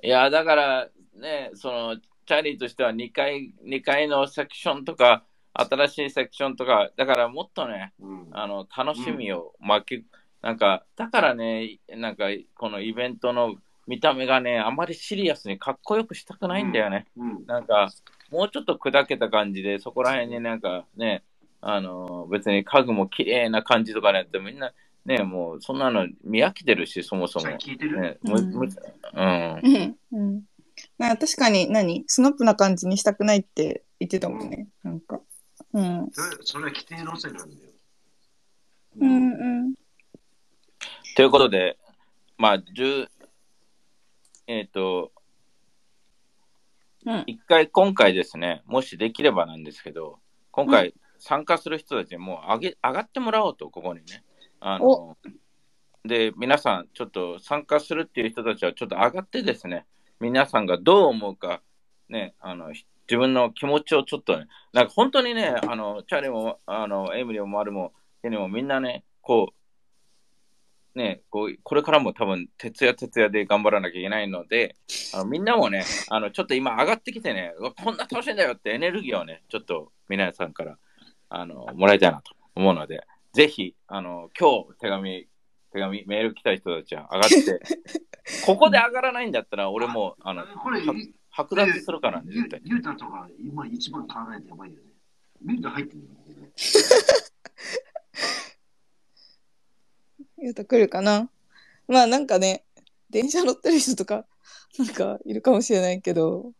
[0.03, 10.05] いや、だからね、その、チャーリーとしては2階、2階のセクションとか、新しいセクションとか、だからもっとね、うん、あの、楽しみを巻き、
[10.43, 13.57] なんか、だからね、なんか、このイベントの
[13.87, 17.07] 見た目がね、あまりシリアスにかっこよくしたくないんだよね。
[17.17, 17.89] うん、なんか、
[18.31, 21.23] もうちょっと砕けた感じで、そこら辺になんかね、
[21.61, 24.73] あの、別に家具も綺麗な感じとかねってみんな、
[25.05, 27.47] ね、もうそんなの見飽きてるし、そもそも。
[27.59, 28.35] 聞いてる、ね、うん。
[28.35, 29.97] うん。
[30.13, 30.43] うん。
[30.99, 32.05] なんか確かに何？
[32.07, 34.69] スノップな感じにしたくないって言ってたもんね。
[34.83, 35.21] なんか。
[35.73, 36.09] うん。
[36.13, 37.71] それそれは規定路線なんだよ。
[39.01, 39.75] うんうん。
[41.17, 41.79] ということで、
[42.37, 43.09] まあ、10、
[44.47, 45.13] えっ、と、
[47.05, 50.19] うん一回、今回ですね、もしできればなんですけど、
[50.51, 54.23] 今回、参加する人たちにもう上げ上がってもらおうと、ここにね。
[54.61, 55.16] あの
[56.05, 59.87] で、皆さん、ちょっと参加するっていう人たちは、ちょっと上がってですね、
[60.21, 61.62] 皆さんがどう思うか、
[62.09, 67.92] ね、あの、ひ自分の気持ちをちょっとね、なんか本当にね、あの、チャーリーも、あの、エミリーもマルも、
[68.23, 69.53] ケニーもみんなね、こ
[70.94, 74.77] う、ね、こう、これからも多分、徹夜徹夜で頑張らなきゃいけないので、
[75.14, 80.77] あのみんなもね、あの、ちょっと今上がってきてね、こんな楽しいんだよってエネルギーをね、ちょっと皆さんから、
[81.31, 85.29] あの、もらいたいなと思うので、ぜひ、あの、今日手紙、
[85.73, 87.61] 手紙、メール来た人たちは上がって、
[88.45, 90.95] ここで上がらないんだったら、俺も、あの、これ、は
[91.35, 92.61] 剥奪するからね、ゆ絶対。
[92.64, 94.83] ゆうたとか、今一番考えてやばいよね。
[95.43, 96.19] ゆうた入ってるよね。
[100.38, 101.31] ゆうた来るかな
[101.87, 102.64] まあなんかね、
[103.11, 104.27] 電車乗ってる人とか、
[104.79, 106.53] なんかいるかもしれないけど、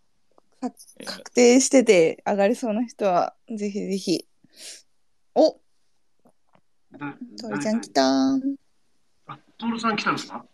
[0.61, 0.71] か
[1.05, 4.27] 確定してて上がりそうな人は、ぜひぜひ。
[5.35, 5.61] お
[6.99, 7.81] だとりちゃん。
[7.81, 8.57] 来たー。
[9.29, 9.97] あ、トールさん。
[9.97, 10.17] 来たん。
[10.17, 10.45] ですか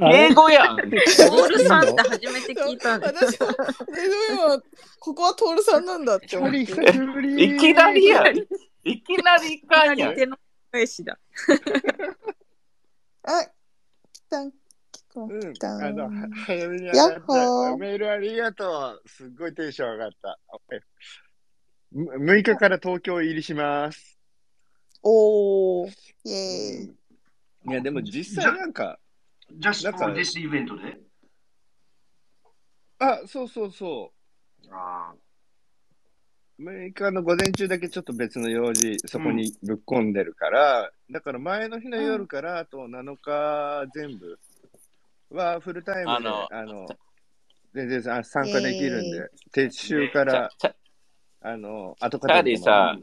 [0.00, 0.76] 英語やん。
[0.76, 1.88] トールさん。
[1.88, 3.00] って初めて聞いたん。
[3.00, 3.14] です。
[3.14, 4.62] 私も、でも今、
[4.98, 5.84] ここはトールさん。
[5.84, 6.04] なん。
[6.04, 6.60] だって思って。
[6.60, 8.36] いきなりやん。
[8.84, 9.96] いきなりいかん。
[9.96, 10.14] やん。
[10.14, 10.36] 手の
[10.72, 11.18] 返しだ。
[13.24, 13.44] あ、
[14.12, 14.52] 来たん、
[15.16, 15.52] うん。
[15.62, 16.10] あの、
[16.46, 17.76] 早めにやっほー。
[17.76, 19.08] メールありがとう。
[19.08, 20.38] すっごいテンション上がった。
[21.94, 24.18] えむ6日から東京入りします。
[25.02, 25.90] おー、
[26.24, 26.96] イェーイ。
[27.68, 28.98] いや、でも実際なんか、
[29.58, 30.98] just なんか for this event で？
[32.98, 34.12] あ、そうそうそ
[34.70, 35.14] あ
[36.58, 36.62] う。
[36.62, 44.38] 6日の午前中だけちょっと別の用事、そこにぶっ込んでるから、だから前の日の夜から、あと7日全部
[45.30, 46.86] はフルタイムで、ああのの、
[47.74, 50.74] 全然あ参加できるんイで、撤収から、チャ
[51.46, 52.96] あの、後チャーリーさ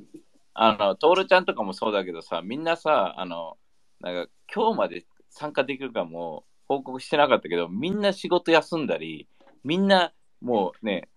[0.54, 3.58] あの、トールちゃんとかもそうだけどさ、みんなさ、あの、
[4.02, 9.30] なんか今日まで参加できるかも報告してなかったけど、みんな仕事休んだり、
[9.64, 11.08] みんなもうね、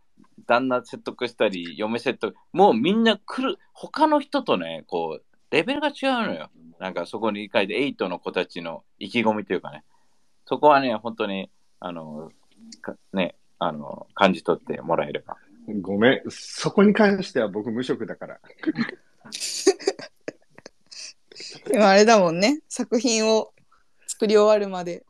[0.47, 6.51] 旦那説得したり、嫁説得、もうみんな来る、他の人とね、こう、レベルが違うのよ。
[6.79, 9.83] なんかそこに書いて、エイトの子たちの意気込みというかね、
[10.45, 12.31] そこはね、本当に、あの、
[13.13, 15.37] ね、あの、感じ取ってもらえれば。
[15.81, 18.41] ごめん、そこに関しては僕無職だから。
[21.73, 22.61] 今あれだもんね。
[22.69, 23.53] 作品を
[24.07, 25.05] 作り終わるまで、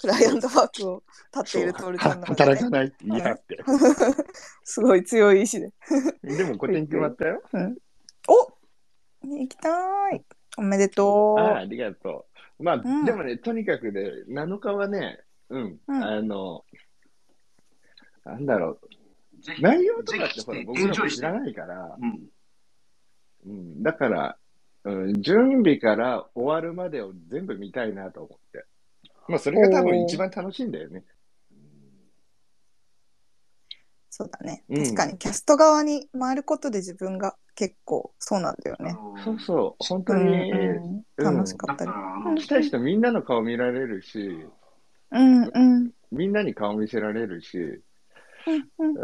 [0.00, 1.02] クライアントワークを
[1.34, 3.58] 立っているトールちゃんの中で、働かないって嫌って。
[4.64, 5.72] すごい強い意志で。
[6.22, 7.42] でも、個展決まったよ。
[8.28, 8.52] お
[9.22, 10.24] 行きたーい。
[10.58, 11.40] おめでとう。
[11.40, 12.26] ああ、ありがと
[12.58, 12.62] う。
[12.62, 16.64] まあ、んでもね、とにかくね、7日はね、うん、うんあの、
[18.24, 18.99] なんだろう、
[19.40, 22.28] ぜひ内容とかってほら、僕らも知らないから、うん。
[23.46, 24.36] うん、だから、
[24.84, 28.64] うん、準備から終わるまでを全部見たいなと思って。
[29.28, 31.04] まあ、それが多分一番楽しいんだよね。
[34.10, 34.64] そうだね。
[34.68, 34.82] うん。
[34.82, 38.96] 確かに、キャスト側に回ることで自分が結構そうなんだよね。
[39.24, 41.90] そうそう、本当うんに、うん、楽しかったり。
[42.42, 44.46] 来た人みんなの顔見られるし、
[45.12, 45.90] うんうん。
[46.10, 47.80] みんなに顔見せられるし、
[48.46, 48.94] うん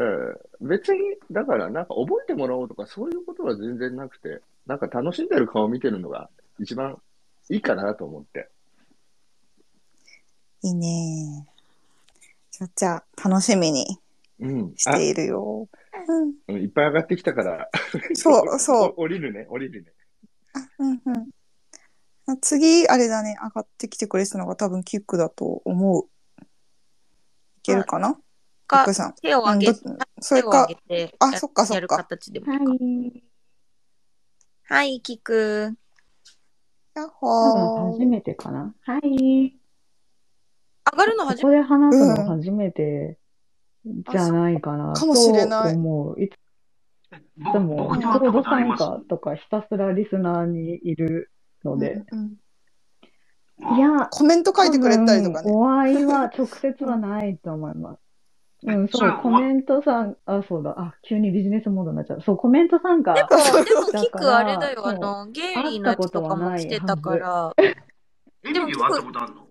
[0.60, 7.00] うん、別に、だからなんか覚えてもらおうとかそういうことは全然なくて、なんか楽しんでる顔を見てるのが一番
[7.50, 8.48] いいかなと思って。
[10.62, 11.46] いいね。
[12.50, 13.98] じゃじゃあ、楽しみに
[14.76, 15.68] しているよ。
[16.08, 16.34] うん。
[16.48, 17.68] うんいっぱい上がってきたから。
[18.14, 19.92] そう そうお降りるね、降りるね。
[20.78, 21.30] うんうん。
[22.26, 26.08] あ次、あれだね、上がってきてくれてたのが多分キックだと思う。
[26.42, 28.18] いけるかな？
[28.66, 29.14] かクさん。
[29.14, 29.82] 手を挙げうんど
[30.20, 32.74] それか手を挙、げてあやそっかそっかやる形でもいいか。
[32.74, 33.22] い。
[34.68, 35.76] はい、キク。
[36.94, 37.82] やっ多ほー。
[37.84, 38.74] 分初めてかな？
[38.80, 39.54] はい。
[40.92, 43.18] 上がるのこ初めこで話すうんの初めて
[43.84, 46.22] じゃないかなかもしれないと思う。
[46.22, 46.32] いつ
[47.38, 51.30] 僕も、コード参ます加とかひたすらリスナーにいる
[51.64, 52.02] ので。
[52.10, 52.36] うんうん
[53.58, 55.50] いや、コメント書いてくれたりとかね。
[55.50, 58.00] お会いは直接はないと思います。
[58.66, 62.20] うん、そうコメントさん、あ、そうだ、あ、急にビジネスモードになっちゃう。
[62.20, 63.14] そう、コメント参加。
[63.14, 63.28] でも、
[63.64, 67.54] でもだキクあれだよ、あの、ゲイリーのやつとかも来てたから。
[67.58, 67.74] エ
[68.42, 69.46] ミリーは会ったことあるの？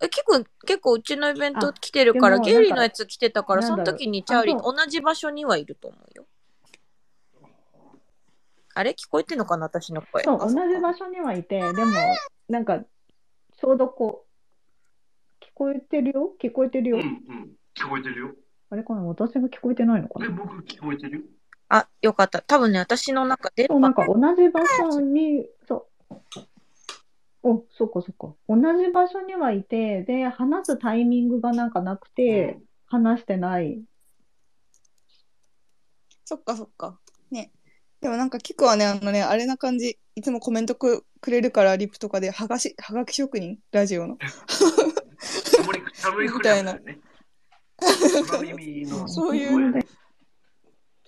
[0.00, 6.26] え、キク結構うちのイベント来てるから、ゲイリーのやつ来てたから、その時にチャーリー同じ場所にはいると思うよ。
[8.74, 8.92] あれ？
[8.92, 9.66] 聞こえてんのかな？
[9.66, 10.24] 私の声。
[10.24, 11.92] そう、同じ場所にはいて、でも、
[12.48, 14.26] なんか、ちょうどこ
[15.40, 16.32] う、聞こえてるよ？
[16.42, 17.52] 聞こえてるよ、うんうん。
[17.74, 18.34] 聞こえてるよ。
[18.70, 21.18] あれかな私が聞こえてないのかえ、な僕聞こえてる？
[21.18, 21.24] よ。
[21.68, 22.42] あ、よかった。
[22.42, 25.88] 多分ね、私の中で、そう、なんか同じ場所に、そ
[26.34, 26.40] う。
[27.42, 28.34] お、そっかそっか。
[28.48, 33.82] 同じ場所にはいて、で、話すタイミングがなんかなくて、話してない。
[36.24, 36.98] そっかそっか。
[37.30, 37.52] ね。
[38.00, 43.58] でもなんかキクはね、あのね、あれな感じ、いつもコメントくくれるから、リップとかで、はがし、はがき職人？
[43.70, 44.18] ラジオの？
[44.26, 46.28] たまに、たまに
[49.06, 49.84] そういう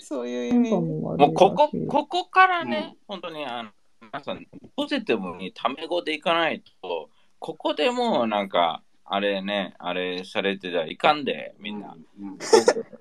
[0.08, 0.70] そういう意味。
[0.70, 11.94] ももうここ、ここからね、本当にあの、皆さん、ポジティブにタメ語でいかないと、ここでもうなんか、あれね、あれされてたらいかんで、みんな。
[12.20, 12.38] うんこ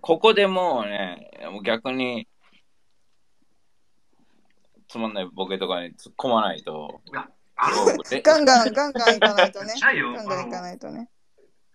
[0.02, 2.28] ここでもうね、もう逆に、
[4.88, 7.02] つまんないボケとかに突っ込まないと、
[8.22, 9.74] ガンガン、ガンガンいかないとね。
[9.82, 11.10] ガンガンいかないとね。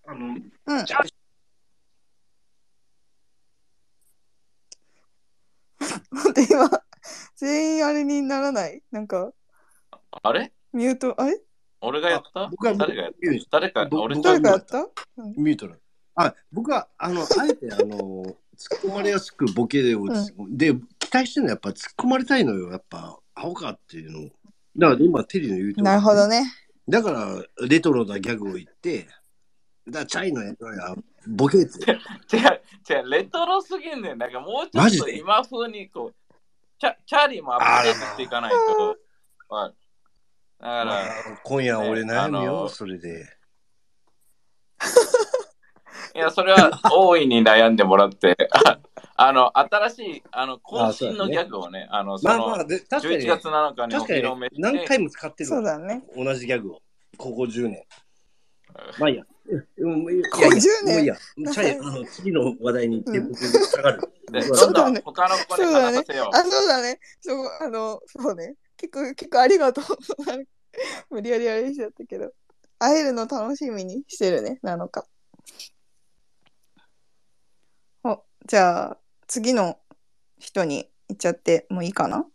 [0.06, 0.84] あの、うん。
[6.10, 6.70] 待って、今、
[7.36, 8.82] 全員あれにならない？
[8.90, 9.32] なんか、
[10.22, 10.52] あれ？
[10.72, 11.40] ミュート、あれ？
[11.80, 12.48] 俺がやった？
[12.48, 13.58] 僕は誰がやった？
[13.58, 14.86] 誰か、僕俺誰かやった？
[15.36, 15.76] ミュートだ。
[16.14, 18.36] あ、僕は、あの、あえて、あの、突っ
[18.82, 19.96] 込まれやすくボケで、
[20.50, 22.70] で、期待してるのはやっぱ突っ込まれたいのよ。
[22.70, 24.28] やっぱ、アホかっていうの。
[24.76, 26.44] だから今、テリーの言うとなるほどね。
[26.88, 29.06] だから、レトロなギャグを言って、
[29.86, 31.92] だからチャイのやつはボケって。
[32.36, 34.18] 違う、違う、レトロすぎんねん。
[34.18, 36.34] なんかもうちょっと今風にこう、
[36.78, 38.96] チャチャーリーもアップデートしていかないと。
[39.48, 39.72] まあ
[40.62, 41.02] だから、
[41.42, 43.26] 今夜俺悩むよ、ねあのそれで。
[46.14, 48.78] いや、それは大いに悩んでもらって、あ
[49.16, 56.04] あの、新しい、あの、渾身のギャグをね、あの、その、まあまあ、で確かに、11月7日にお確かに披露目して、何回も使ってるわそうだね。
[56.16, 56.82] 同じギャグを。
[57.16, 57.84] ここ10年。
[58.98, 59.24] まあいいや。
[59.46, 61.16] うんいやいやここ10年もういいや。
[61.16, 64.00] チャイ、あの、次の話題に行って、僕、下がる。
[64.30, 66.30] で僕はどんどん他の子にそうだね話させよ。
[66.32, 67.00] あ、そうだね。
[67.20, 68.54] そう、あの、そうね。
[68.76, 69.84] 結構、結構ありがとう。
[71.10, 72.32] 無理やりあれしちゃったけど。
[72.78, 75.06] 会えるの楽しみにしてるね、7日。
[78.04, 79.78] お、じゃあ、次の
[80.38, 82.26] 人に行っちゃってもいいかな？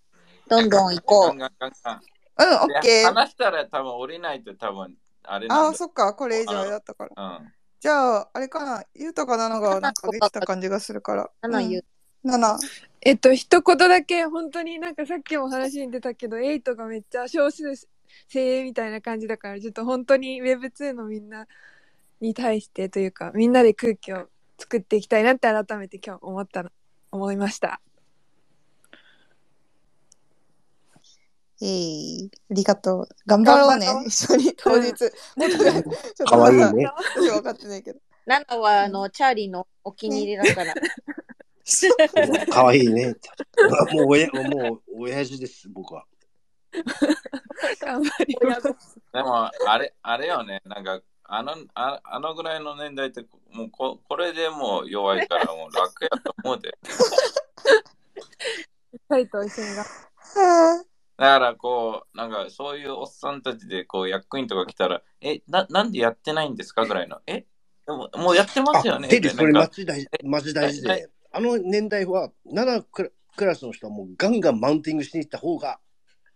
[0.47, 2.01] どんどん行こガンガンガンガン
[2.39, 3.13] うん、オッケでー。
[3.13, 4.95] 話したら多分降りないと多分、
[5.27, 7.39] あれあ、だそっか、これ以上だったから。
[7.39, 7.53] うん。
[7.79, 11.29] じゃあ、あれかな、ゆうたかなのがなんかできた感じがするから。
[11.41, 11.85] 七言う
[12.23, 12.57] うん、7。
[13.01, 17.75] えっと、一言だけ、本当になんかさっきも話に出たけど、エイトがめっちゃ少数
[18.27, 21.47] 精鋭みたいな感じだから、ちょっと本当に Web2 のみんな
[22.19, 26.69] に対してというか、みんなで空気を作っていきたいなって改めて今日思ったの、
[27.11, 27.81] 思いました。
[31.61, 33.09] えい、ありがとう。
[33.25, 34.93] 頑張ろうね一緒に当日。
[34.93, 35.11] ちょっ
[36.17, 36.91] とかわいいね。
[37.15, 37.99] 私分かってないけど。
[38.25, 40.73] ナナはあのチャーリーのお気に入りだから。
[42.51, 43.15] かわいいね。
[43.93, 46.05] もうおや、もう、親父です、僕は。
[47.81, 48.61] 頑張ります。
[49.13, 56.77] でも、あれ、あれよね、なんか、あの、ああのぐらいの年代って、もうこ、これでもう弱いから、もう楽やと思うで。
[59.09, 59.85] タイと一緒にが。
[61.17, 66.85] だから、こう、なんか、そういうおっさんたちで、こう、役員とか来たら、え、な、なんでやってないんですか？
[66.85, 67.19] ぐらいの。
[67.25, 67.45] え、で
[67.87, 69.07] ももうやってますよね？
[69.07, 75.79] テリー、それマジ大事、マジ大事で、あの年代は、7クラクラスの人はもうガンガンマウンティングしに行った方が、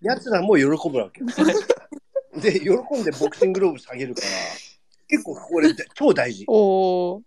[0.01, 1.27] 奴らも喜ぶわけよ。
[2.41, 4.27] で、喜んでボクシングローブ下げるから、
[5.07, 6.45] 結構これ超大事。
[6.47, 7.21] おお。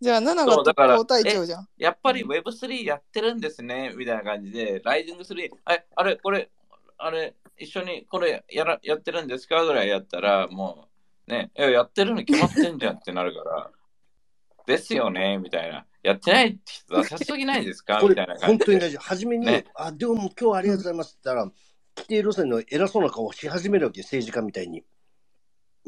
[0.00, 1.68] じゃあ、7がそうだから特攻隊長じゃん。
[1.76, 6.50] やっぱり Web3 やってるんですね、みたいな感じで、ライジング3、ああれ、これ、
[6.96, 9.64] あれ、一緒にこれやらやってるんですか？
[9.64, 10.88] ぐらいやったら、も
[11.28, 13.70] う、ね、いややってるの決まってんじゃんってなるから、
[14.66, 15.86] ですよね、みたいな。
[16.02, 18.00] やってない人はさすぎないですか？
[18.02, 18.46] みたいな感じで。
[18.46, 18.96] 本当に大事。
[18.96, 21.52] 初めに、ねあ、でも今日はありがとうございますって言ったら、
[21.96, 24.82] 規定路線の偉そうな顔をし始めるわけよ、政治家みたいに。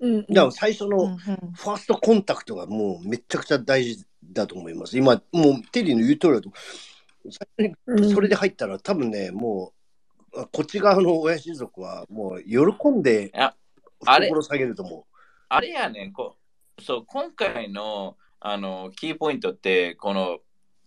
[0.01, 4.97] うん、だから最初うんのファーストコンタクトがもうめちゃくちゃ大事だと思います。
[4.97, 6.51] 今、もうテリーの言う通りだと、
[7.31, 9.73] 最初にそれで入ったら多分ね、も
[10.35, 13.55] う、あこっち側の親親族はもう喜んでや
[14.07, 14.27] あれ。
[14.27, 15.05] 懐下げると思う。
[15.49, 16.13] あれやねん。
[16.13, 16.37] こ
[16.79, 20.39] う、そう、今回のあのキーポイントって、この、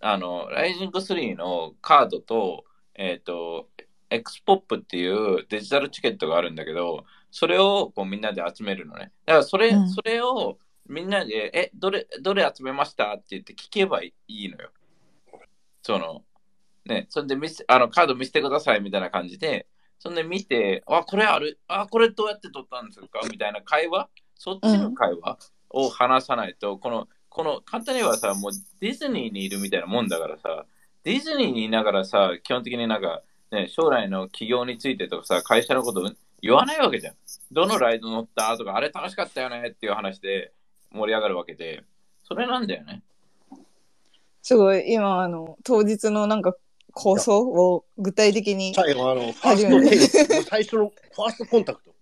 [0.01, 2.65] あの、ライジング3のカードと、
[2.95, 3.69] えっ、と、
[4.09, 7.05] XPOP っていうデジタルチケットがあるんだけど、
[7.37, 9.11] それをこうみんなで集めるのね。
[9.25, 9.89] だからそれ、うん。
[9.89, 14.69] それをみんなで、え、どれ、どれ集めましたって言って聞けばいいのよ。
[15.81, 16.23] その、
[16.85, 19.67] ね、それで見せ、あの、カード見せてくださいみたいな感じで、
[19.99, 23.19] そんで見て、あ、これある、あ、これどうやって取ったんですか？
[23.29, 25.37] みたいな会話、そっちの会話？
[25.71, 30.65] を話さないと、この、この、簡単にはさ、もうディズニーにいるみたいなもんだからさ、
[31.03, 36.01] ディズニーにいながらさ、基本的になんか、ね、将来の企業についてとかさ、会社のこと
[36.45, 37.15] 言わないわけじゃん。
[37.51, 40.53] どのライド乗ったとか、あれ楽しかったよねっていう話で
[40.91, 41.83] 盛り上がるわけで、
[42.23, 43.01] それなんだよね。
[44.43, 46.53] すごい、今、あの、当日のなんか
[46.93, 48.75] 構想を具体的に。
[48.75, 51.95] 最後、あの、ファースト最初のファーストコンタクト。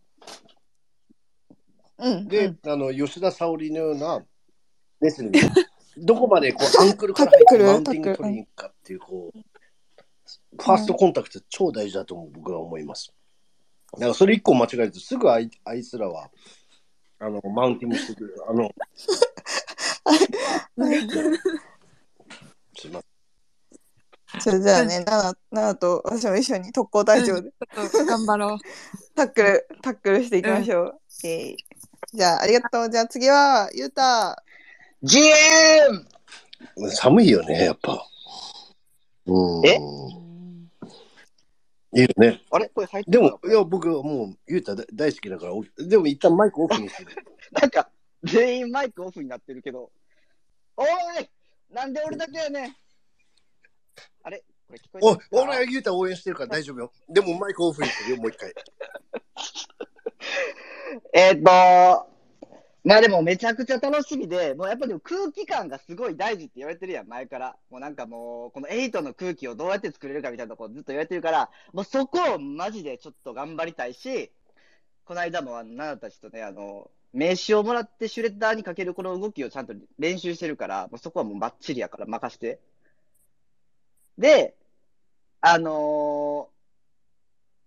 [2.00, 2.28] うん。
[2.28, 4.26] で、あの、吉田沙保里のような
[5.00, 5.40] レスリング。
[6.06, 7.32] どこまでこうアンクルから
[7.66, 13.14] マウンティング取りに行くかっていう、こう、ファーストコンタクト超大事だと思う僕は思います。
[13.94, 16.30] だからそれ一個間違えると、すぐあいあいつらは、
[17.20, 18.36] あの、マウンティングしてくる。
[18.48, 18.72] あの、
[22.76, 23.02] すいま
[24.40, 27.52] それじゃあね、ナナ、ナナと私も一緒に特攻隊長で、
[28.06, 28.58] 頑張ろう。
[29.16, 31.00] タックル、タックルしていきましょう。
[31.24, 31.56] えー
[32.16, 32.90] じゃあ、ありがとう。
[32.92, 34.44] じゃあ次は、ゆうた。
[35.02, 36.06] GM!
[36.92, 38.06] 寒いよね、やっぱ。
[39.26, 39.66] うん。
[39.66, 39.80] え？
[41.96, 42.42] いいよね。
[42.52, 42.70] あれ？
[42.70, 47.06] これ入ってでも、いや、僕はもう、ゆうた大大好きだから、おでも一旦マイクオフにして。
[47.62, 47.90] なんか、
[48.24, 49.92] 全員マイクオフになってるけど。
[50.76, 50.88] おい
[51.70, 52.76] なんで俺だけやねん
[54.24, 54.44] あれ？
[54.68, 56.92] これ聞こえておますか俺はゆうた応援してるから大丈夫よ。
[57.10, 58.54] でもマイクオフにしてるよ、もう一回。
[61.14, 62.13] えーっと、
[62.84, 67.56] まあでもめちゃくちゃ楽しみで、もうやっぱでも空気感がすごい大事って言われてるやん、前から。
[67.70, 74.34] もうなんかもう、この8の空気をどうやって作れるかみたいなとこずっと言われてるから、もうそこをマジでちょっと頑張りたいし、
[75.06, 82.60] この間もあの、ナナたちとね、あの、名刺をもらってシュレッダーにかけるこの動きをちゃんと練習してるから、もうそこはもうバッチリやから任して。
[84.18, 84.56] で、
[85.42, 86.54] あのー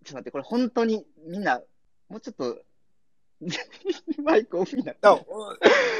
[0.04, 1.60] ちょっと待って、これ本当にみんな、
[2.08, 2.62] もうちょっと、
[4.22, 5.18] マイクオフになってあ、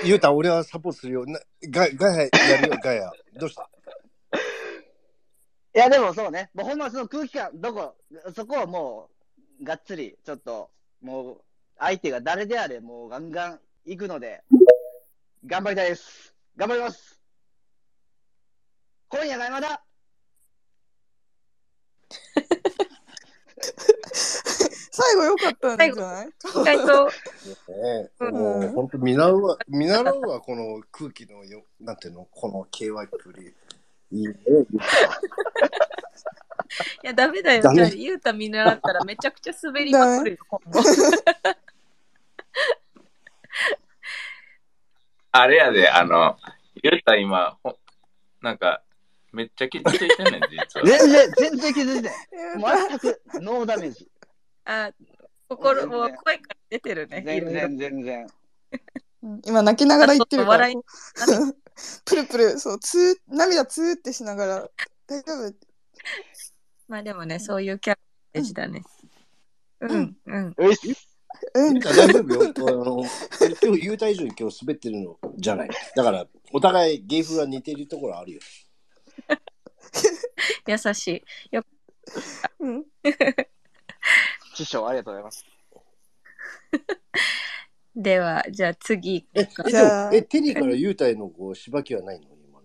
[0.04, 1.26] ゆうた、俺はサポートするよ。
[1.26, 2.30] なガガヤや
[2.62, 3.12] るよ、ガヤ。
[3.38, 3.68] どうした？
[5.74, 6.50] いや、でもそうね。
[6.54, 7.94] もうほんまその空気感、どこ、
[8.34, 9.10] そこはも
[9.60, 10.70] う、がっつり、ちょっと、
[11.02, 11.42] もう、
[11.78, 14.42] 相手が誰であれ、もうガンガン行くので、
[15.44, 16.34] 頑張りたいです。
[16.56, 17.20] 頑張ります。
[19.08, 19.84] 今夜が山田
[24.98, 26.26] 最後良かったんじゃない？
[26.26, 26.30] 意
[26.64, 27.12] 外と、ね
[28.18, 33.54] え、もう本当見習うわ、見習うわ、この空気のよ、なんていうの、この KY プリ。
[34.12, 34.34] いいね、
[37.02, 37.60] いや、ダメだよ。
[37.60, 40.80] じゃあ、ゆうた見習ったらめちゃくちゃ滑りまくるよ、今後。
[45.32, 46.38] あれやで、あの、
[46.82, 47.76] ゆうた今、ほ
[48.40, 48.82] なんか、
[49.32, 50.86] めっちゃ傷ついてんねん、実は。
[50.86, 52.88] 全然、全然気づいてない。
[52.88, 54.08] 全く、ノーダメージ。
[54.66, 54.92] あ、
[55.48, 57.22] 心も声から出てるね。
[57.24, 58.26] 全然、全然。
[59.22, 60.68] うん今泣きながら言ってるから
[62.04, 64.70] プルプルそうつー涙つーってしながら
[65.06, 65.54] 大丈夫？
[66.88, 67.98] まあでもね、そういうキャラ
[68.32, 68.82] 大事だね。
[69.80, 70.54] うん、うん。
[70.56, 70.76] うん
[71.54, 72.52] ゆうた大丈夫よ。
[72.56, 73.04] あの
[73.62, 75.70] 今日、ゆうた以上に今日滑ってるのじゃない。
[75.94, 78.40] だから、お互い芸風は似てるところあるよ。
[80.66, 81.56] 優しい。
[81.56, 81.64] よ
[82.60, 82.84] うん
[84.56, 85.44] 師匠、ありがとうございます。
[87.94, 92.26] では、じゃあ次え、行こうえ、じゃあでもえテリーからゆうたへのこう、しばきはないの？
[92.28, 92.60] 今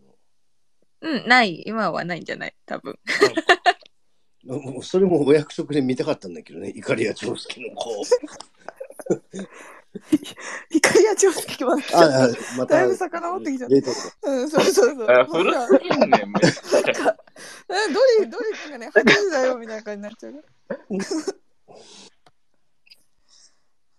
[1.04, 1.64] うん、ない。
[1.66, 2.56] 今はないんじゃない？
[2.66, 2.98] 多分。
[4.46, 4.60] の。
[4.60, 7.90] もうそれもお約束で見たかったんだけどね、怒りや長介の子。
[10.70, 12.28] 怒りや長介はああ、
[12.58, 12.76] また。
[12.76, 17.18] だいぶ遡ってきちゃった冷凍庫うんそうそうそうあ古すぎんねん、めっちゃ。
[17.70, 20.40] えドリドリ君がね8時だよみたいな感じになっちゃうか
[20.70, 20.78] ら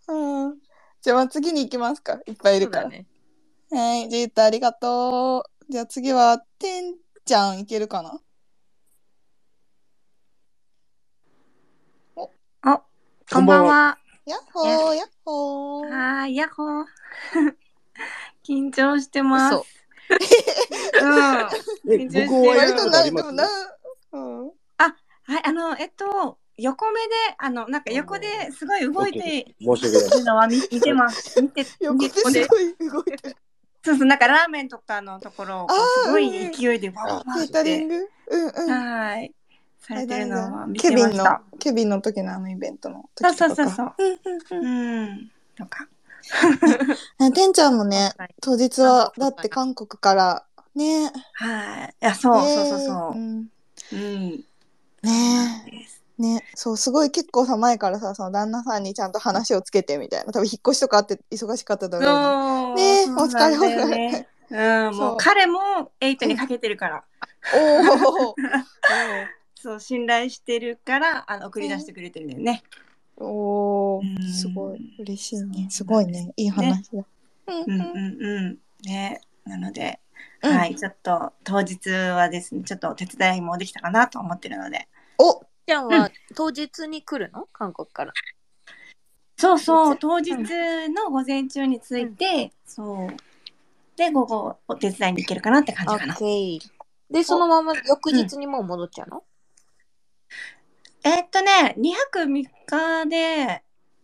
[0.08, 0.58] うん。
[1.00, 2.20] じゃあまあ次に行きますか。
[2.26, 3.06] いっぱいいるから、ね。
[3.70, 4.08] はい。
[4.08, 5.72] じゃあゆうたありがとう。
[5.72, 8.20] じゃあ次はてんちゃんいけるかな？
[12.62, 12.82] あ、
[13.32, 13.98] こんばんは。
[14.26, 15.90] やっほーやっほー。
[15.90, 16.84] はーい、やっほー。
[18.44, 19.54] 緊張してます。
[19.54, 19.66] 嘘。
[21.00, 21.12] うん。
[21.92, 23.26] え緊張してる僕お会い割したことあります？
[23.26, 23.62] となでも
[24.12, 24.52] なうん。
[25.24, 30.18] はい、あの、えっと、横目で、あの、なんか横ですごい動いて申し訳ない。
[30.18, 31.40] るのは見見てます。
[31.40, 33.36] 見て、 横見てですごい動いてる。
[33.84, 38.08] そうそう、なんかラーメンとかのところをこうあーすごい勢いでわわわケーって、タリング？
[38.28, 38.70] うんうん。
[38.70, 39.34] はい、
[39.80, 41.42] されてるのは見ケビンのてました。
[41.58, 43.94] ケビンの時のあのイベントのそう時とかそうそうそう。
[43.98, 44.54] う。
[44.54, 45.32] んうんうん。
[45.56, 45.88] とか。
[47.18, 47.52] ねてん。
[47.52, 50.44] ちゃんもね当日はだって韓国から
[50.74, 51.12] ね。
[51.34, 51.94] はい。
[52.00, 53.18] いや、そう、ねそうそうそう。
[53.18, 53.50] ん。
[53.92, 54.44] うん。
[55.02, 55.64] ね。
[55.66, 62.74] えねそうすごい結構さ前からさその旦那さんにちゃんと話をつけてみたいな多分引っ越しとかあって忙しかっただろう。
[62.74, 64.26] ねえそうお疲れお疲。
[64.52, 67.04] うん、もう彼もエイトにかけてるから。
[67.54, 68.34] おお
[69.62, 72.62] そう、信頼してるから、あの、送り出してくれてるんだよね。
[73.16, 77.04] おおうんすごい嬉しいねすごいねいい話だ、
[77.46, 77.80] うんうん
[78.20, 78.58] うん。
[78.84, 79.20] ね。
[79.44, 80.00] なので、
[80.42, 84.88] うんはい、ちょっと当日はですね、ちょっとお手伝いもできたかなと思ってるので。
[85.18, 87.46] おちゃんは当日に来るの？
[87.52, 88.12] 韓国から。
[89.36, 90.32] そうそう、当日
[90.88, 93.16] の午前中に着いて、そう。
[93.96, 96.16] で、午後お手伝いに行けるかなって感じかな。
[97.10, 99.24] で、そのまま翌日にもう戻っちゃうの、
[101.04, 103.62] えーっとね、2泊3日で、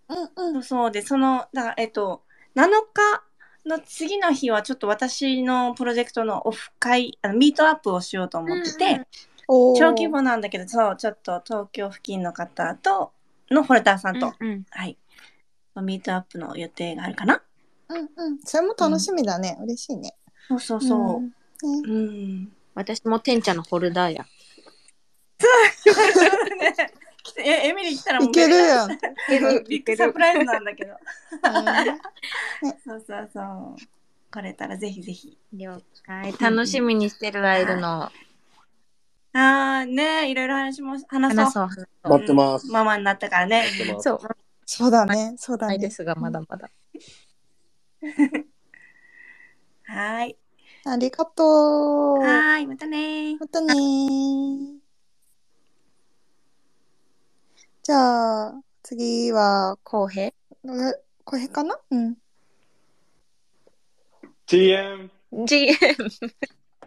[0.09, 2.23] うんそうそうで、その、だから、えっと、
[2.57, 3.23] 7日
[3.65, 9.07] の次の日はちょっと私のプロジェクトのオフ会、あのミートアップをしようと思ってて、
[9.49, 13.13] 小規模なんだけど、そう、ちょっと東京付近の方と、
[13.51, 14.99] のフォルダーさんと、うんはい、
[15.77, 17.43] ミートアップの予定があるかな。
[17.89, 20.15] うんうんそれも楽しみだね、嬉しいね
[20.49, 21.21] そうそうそう。
[21.21, 21.33] ん
[21.63, 22.53] うん。
[22.75, 24.23] 私もてんちゃんのホルダーや。
[24.23, 24.29] ね、
[27.23, 28.89] 来 えエミリー来たらもういけるやん。
[29.69, 30.95] ビッグサプライズなんだけど。
[32.85, 33.77] そうそうそう。
[34.31, 35.39] 来れたらぜひぜひ。
[35.55, 36.35] 了解。
[36.39, 38.13] 楽しみにしてるアイルの。
[39.35, 41.05] ああ、ねいろいろ話します。
[41.09, 41.45] 話そう。
[41.45, 43.65] 話そう話そう待ってますママになったからね。
[44.01, 44.19] そう。
[44.65, 45.35] そうだね。
[45.37, 45.73] そうだね。
[45.73, 46.71] ないですが、まだまだ。
[49.85, 50.37] はーい。
[50.85, 52.19] ありがとう。
[52.21, 53.39] はーい、またねー。
[53.39, 54.79] またねー。
[57.83, 60.33] じゃあ、次は、公平？
[61.25, 61.79] 公平かな？
[61.91, 62.17] うん。
[64.47, 65.77] GM、GM。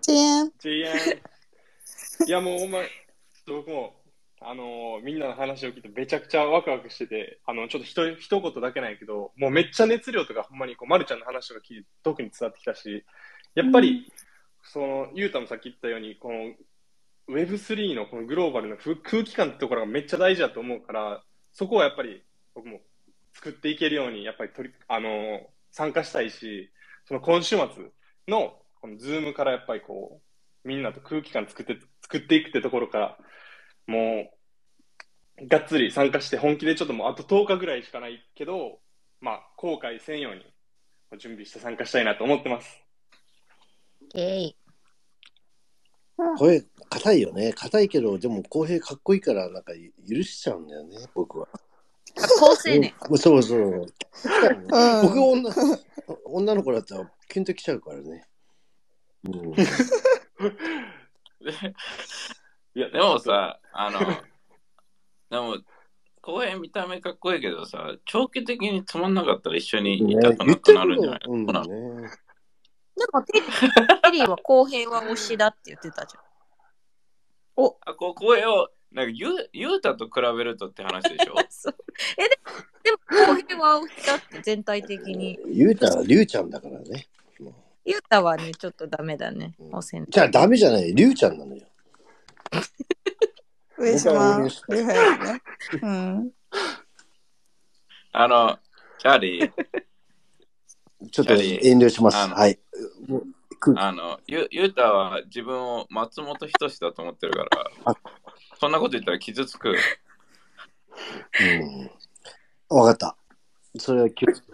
[0.01, 0.51] GM。
[0.59, 1.21] GM。
[2.27, 2.79] いやもうほんま、
[3.47, 3.93] 僕も、
[4.39, 13.05] あのーみんなの話を聞いてめちゃくちゃワクワクしてて、あの、ちょっとひと一言だけないけど、もうめっちゃ熱量とかほんまにこう、まるちゃんの話とか聞いて特に伝わってきたし、
[13.55, 14.11] やっぱり、
[14.63, 16.55] その、ゆうたもさっき言ったように、この、
[17.35, 22.23] Web3 のこのグローバルな空空気感ってところがめっちゃ大事だと思うから、そこはやっぱり
[22.55, 22.79] 僕も
[23.33, 25.39] 作っていけるように、やっぱり取り、あのー
[25.73, 26.69] 参加したいし、
[27.05, 27.65] その今週末
[28.27, 30.21] の、このズームからやっぱりこ
[30.63, 31.77] う、みんなと空気感作って、
[32.11, 33.17] 作っていくってところから、
[33.87, 34.29] も
[35.39, 38.79] う、がっつり参加して本気でちょっともうあと10日ぐらいしかないけど、
[39.21, 42.83] まあ、後悔せんように準備して参加したいなと思ってます。
[44.13, 44.55] えい。
[46.37, 47.53] 声、硬いよね。
[47.53, 49.73] 硬いけど、でも、公平かっこいいから、なんか
[50.07, 51.47] 許しちゃうんだよね、僕は。
[52.39, 52.93] 高青年。
[53.09, 53.59] うんそうそう。
[53.61, 53.87] うん
[55.01, 55.49] 僕女、
[56.25, 58.25] 女の子だったら、キュンときちゃうからね。
[59.23, 59.53] うん。
[62.75, 63.99] いや、でもさ、あの、
[65.29, 65.57] でも、
[66.21, 71.19] 公園見た目かっこいいけどさ、長期的につまんなかったら一緒にいたくなくなるんじゃない？
[71.27, 71.65] うんのかな。
[71.65, 72.09] ね。
[72.95, 76.23] でもテリー、テリーは公平は推しだって言ってたじゃん。
[77.85, 81.35] あ、こう、公園を、なんか、ゆう、ゆうたと比べるとって話でしょ？
[81.49, 81.75] そう
[82.17, 82.39] え、で
[82.83, 85.39] でも公平は推しだって全体的に。
[85.47, 87.07] ゆうたはりゅうちゃんだからね。
[87.85, 89.53] ゆうたはね、ちょっとダメだね。
[89.71, 90.05] 汚染。
[90.07, 90.93] じゃあダメじゃない。
[90.93, 91.65] りゅうちゃんなのよ。
[93.77, 95.41] 上僕は応島ね。
[95.81, 96.31] うん。
[98.11, 98.59] あの、
[98.99, 99.51] チャーリー、
[101.09, 102.17] ちょっと遠慮します。
[102.17, 102.59] あのはい。
[103.75, 107.45] あの、ゆ、ゆうたは自分を松本人志だと思ってるか
[107.85, 107.95] ら、
[108.59, 109.75] そんなこと言ったら傷つく。
[112.69, 112.77] うん。
[112.77, 113.15] わかった。
[113.79, 114.47] それは気をつけ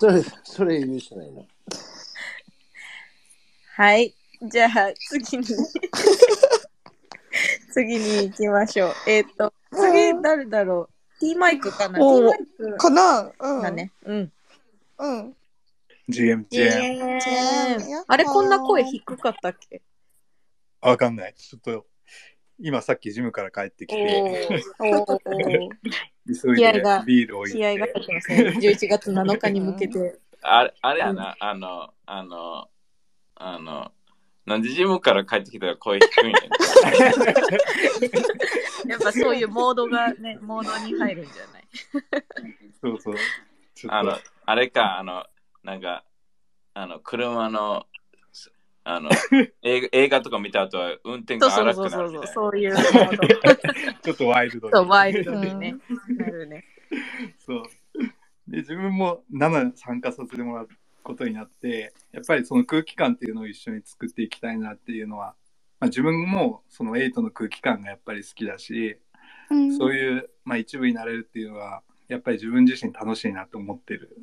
[0.00, 1.46] それ、それ許してないの。
[3.78, 4.12] はい。
[4.42, 5.46] じゃあ、次に。
[7.70, 8.92] 次に行きましょう。
[9.06, 13.32] えっ、と、次誰だろう ?T マイクかな ?T おマイクかな？
[13.38, 13.62] うん。
[13.62, 13.92] だね。
[14.04, 14.32] うん。
[14.98, 15.36] うん。
[16.08, 17.76] GM、ジェ GM。
[17.76, 19.80] ーンあれ、こんな声低かったっけ？
[20.80, 21.34] わかんない。
[21.34, 21.86] ちょっと、
[22.58, 24.48] 今さっきジムから帰ってきて、
[24.80, 25.18] おー
[26.26, 28.38] 急いで気合が、ビールを入気合がれて入ってますね。
[28.58, 30.18] 11月7日に向けて。
[30.42, 32.68] あれ、あれやな、あの、あの、
[33.40, 33.92] あの、
[34.46, 36.34] なんでジムから帰ってきたら声低いねん。
[38.90, 41.68] やっぱそういうモードがね、 モードに入るんじゃない？
[42.80, 43.14] そうそう。
[43.88, 45.24] あの、あれか、あの、
[45.62, 46.04] なんか、
[46.74, 47.86] あの、車の、
[48.84, 49.10] あの、
[49.62, 52.26] 映画映画とか見た後は運転が荒くなるみたいな。
[52.28, 53.28] そういうモード。
[54.02, 55.76] ちょっとワイルドにそう、ワイルドにね。
[56.16, 56.64] なるね。
[57.38, 57.62] そう。
[58.48, 60.68] で、自分も7参加させてもらう
[61.08, 65.34] ことになって、やっぱりその空気感っていうのを一緒に作っていきたいなっていうのは、
[65.80, 68.98] まあ、自分もその8の空気感がやっぱり好きだし、
[69.50, 74.18] うんそういう、まあ、一部になれるっていうのは、やっぱり自分自身楽しいなと思ってる。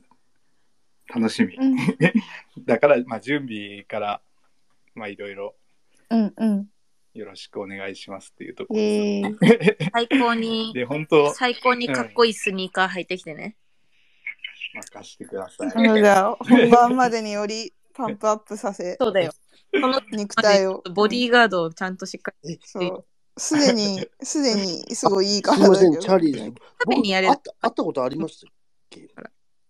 [1.14, 1.56] 楽しみ。
[1.56, 1.76] うん
[2.66, 4.22] だから、まあ、準備から、
[4.94, 5.56] まあ、いろいろ
[6.10, 6.68] うんうん。
[7.16, 13.56] よろしくお願いしますっていうところえー、 最高に、で、本当、最高にかっこいいスニーカー履いてきてね。
[14.76, 15.84] 任してください。
[15.84, 16.14] なので、
[16.60, 19.32] 本番までによりパンプアップさせ、そうだよ。
[19.74, 20.84] そ の肉体を。
[20.94, 23.06] ボディーガードをちゃんとしっかりそう。
[23.38, 26.54] すでに、すでにすごいいいからすいません、チャーリーです。
[26.86, 28.48] 僕にやれ会った会ったことありました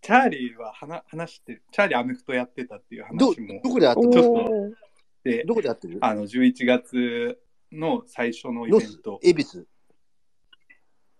[0.01, 4.12] チャーリーは話話してる、チャーリーアメフトやってたっていう話も、どこで会ってる？
[4.12, 4.76] ちょっと、
[5.24, 5.97] で、どこで会ってる？
[6.01, 7.39] あの、11月
[7.72, 9.20] の最初のイベント。
[9.24, 9.68] 恵比寿。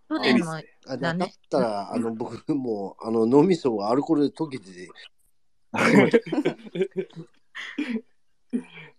[0.08, 4.90] 去年のあだだねだったら、あの、僕もう、あの、脳みそがアルコールで溶けてて、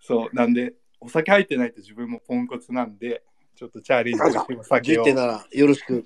[0.01, 3.23] そう、なんで、お酒入ってないと自分もポンコツなんで、
[3.55, 6.05] ちょっとチャーリーのお酒10を点ならよろしく。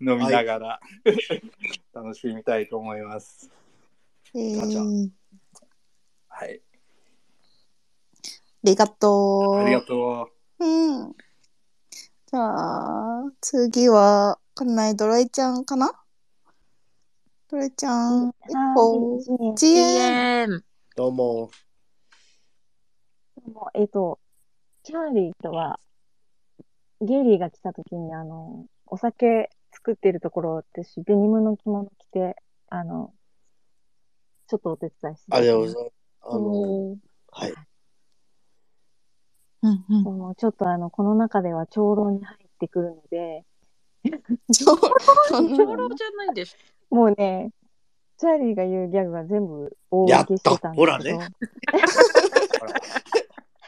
[0.00, 0.80] 飲みながら、
[1.92, 3.50] 楽しみたいと思います。
[4.34, 5.10] えー、
[6.28, 6.62] はい。
[8.20, 8.22] あ
[8.62, 9.56] りがとう。
[9.56, 10.30] ありがと
[10.60, 11.16] うん。
[12.30, 15.98] じゃあ、次は、わかんない、ドライちゃんかな？
[17.48, 19.18] ドライちゃん、一歩、
[19.56, 20.62] ジエン。
[20.94, 21.50] どうも。
[23.50, 24.18] もうえっと、
[24.82, 25.80] チャーリーとは、
[27.00, 32.36] ゲイリーが来た時に、あの、お酒作ってるところ、私、デニムの着物着て、
[32.68, 33.14] あの、
[34.48, 35.34] ちょっとお手伝いして。
[35.34, 35.94] ありがとうございまます。
[36.20, 36.96] あの、
[37.30, 37.54] はい。
[39.62, 40.04] うんうん。
[40.04, 43.44] でも、ちょっとあの、この中では長老に入ってくるので、
[44.52, 44.76] 長
[45.30, 46.56] 長老じゃないでし
[46.90, 47.50] もうね、
[48.18, 50.74] チャーリーが言うギャグが全部大受けしてたんですけど。
[50.74, 51.18] ほらね。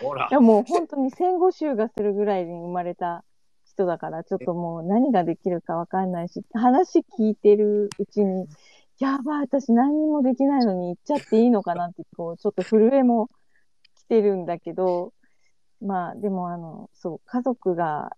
[0.00, 0.28] ほらい。
[0.32, 3.24] やもう本当に戦後臭がするぐらいに生まれた
[3.64, 8.48] 人だから、ちょっともう何ができるかわかんないし、話聞いてるうちに、
[8.98, 13.28] やばい、私何にもできないのに行っちゃっていいのかなって、こう、ちょっと震えも
[13.94, 15.12] 来てるんだけど、
[15.80, 18.16] まあ、でもあの、そう、家族が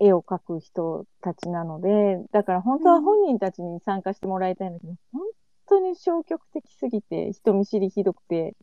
[0.00, 5.22] 絵を描く人たちなので、だから本当は本人たちに参加してもらいたいんだけど、本
[5.68, 8.54] 当に消極的すぎて、人見知りひどくて、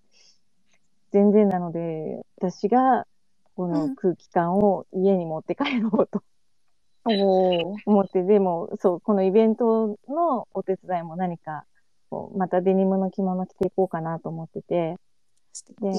[1.12, 3.06] 全然なので、私が
[3.56, 6.24] この空気感を家に持って帰ろうと
[7.86, 11.66] 思って、でも、そう、このイベントのお手伝いも何か、
[12.10, 14.98] こうまたデニムの着物着ていこうかなと思ってて、
[15.80, 15.90] で、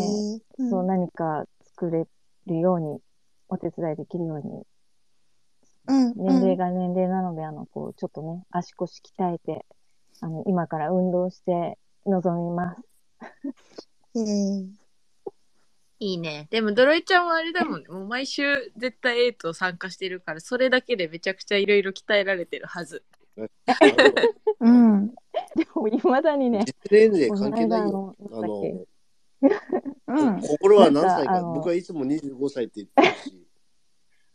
[0.59, 2.07] うんそう、何か作れ
[2.47, 3.01] るように、
[3.49, 4.63] お手伝いできるように、
[5.89, 9.67] うん年齢が年齢なので、あの、こう、ちょっとね、足腰鍛えて、
[10.21, 12.83] あの、今から運動して臨みます。
[15.99, 16.49] いいね。
[16.51, 17.89] でも、ドロイちゃんはあれだもんね。
[17.89, 23.05] もう毎週絶対エイト参加してるから、それだけでめちゃくちゃいろいろ鍛えられてるはず。
[24.59, 25.15] うん。
[25.55, 28.17] でも、未だにね、実年齢関係ないよ。
[28.33, 28.87] あの、
[30.07, 33.47] うん心は何歳か僕はいつも25歳って言ってるし。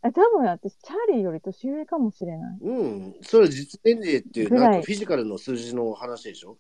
[0.01, 2.60] あ多分私、チャーリーより年上かもしれない。
[2.62, 3.16] うん。
[3.22, 6.58] それは実年齢っていう、なんかフィジカルの数字の話でしょ？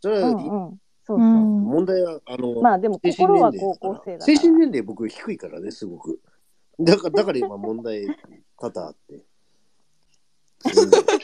[0.00, 0.80] それは、うんうん。
[1.04, 1.28] そうそう。
[1.28, 6.20] 問題は、あの、まあでも心は高校生だ精神年齢僕低いからね、すごく。
[6.80, 8.06] だから、だから今問題
[8.56, 9.24] 多々あって。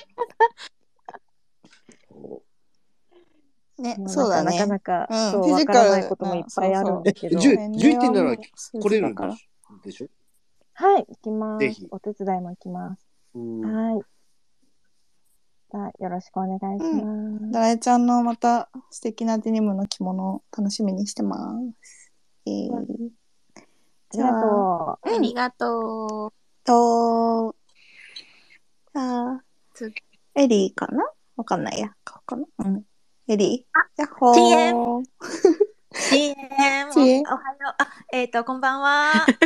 [3.79, 4.59] ね、そうだね。
[4.59, 9.15] なかなかうんそうわからないこともいっぱいあるんだけどえ、10 11点なら数来れるん
[9.85, 10.09] でしょ？
[10.75, 11.67] はい、行きます。
[11.67, 13.07] ぜひお手伝いも行きます。
[13.35, 14.03] うんはい。
[15.71, 17.53] じゃあ、よろしくお願いします。
[17.53, 21.53] ドライちゃんのまた素敵なデニムの着物を楽しみにしてま
[21.85, 22.11] す。
[22.47, 22.81] えー、あ
[24.13, 26.33] りがとありがとう。
[26.65, 27.55] と、
[28.95, 29.43] じゃあ、
[30.37, 31.05] エリーかな？
[31.37, 31.95] わかんないや。
[32.03, 32.47] 顔かな？
[32.61, 32.83] うん。
[33.31, 34.35] エリーやっほー。
[34.35, 35.05] チエン
[35.93, 37.75] チエンチエンおおはよう。
[37.77, 39.27] あ、えっ、と、こんばんは。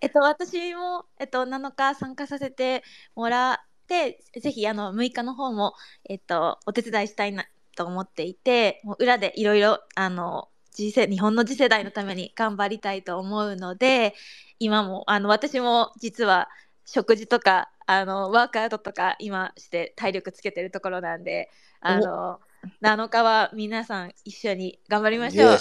[0.00, 2.84] えっと、私も、えっと、7日参加させて
[3.16, 3.58] もらっ
[3.88, 5.74] て、ぜひ、あの、6日の方も、
[6.08, 14.14] えっと、お手伝いしたいなと思っていて、もう裏でいろいろ、あの、次世日本の次世代のために頑張りたいと思うので、
[14.60, 16.48] 今も、あの、私も実は、
[16.86, 22.38] 食事とか、あの、ワークアウトとか、今して体力つけてるところなんで、あの、
[22.80, 25.58] 7日は皆さん一緒に頑張りましょう。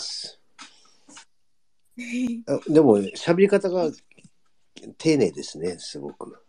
[2.72, 3.90] でも、喋り方が
[5.00, 6.46] 丁寧ですね、すごく。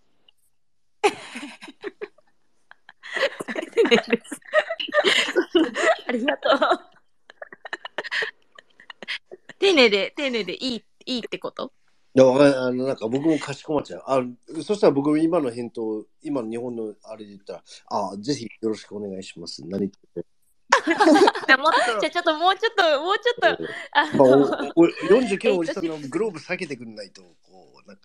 [6.07, 6.59] ありがとう。
[9.59, 11.72] 丁寧で、丁寧でいい、いいってこと？
[11.74, 11.80] い
[12.15, 14.03] やわあのなんか僕もかしこまっちゃう。
[14.07, 14.21] あ
[14.63, 19.63] そしたら僕も今の返答、今の日本のあれで言ったら、あぜひよろしくお願いします。
[19.67, 19.99] 何言って
[20.85, 24.47] じゃあもっと、じゃあちょっともうちょっと、もうちょっと、あまあ、の、
[24.77, 28.03] おお49のおじさんのグローブ避けてくんないと、こう、なんか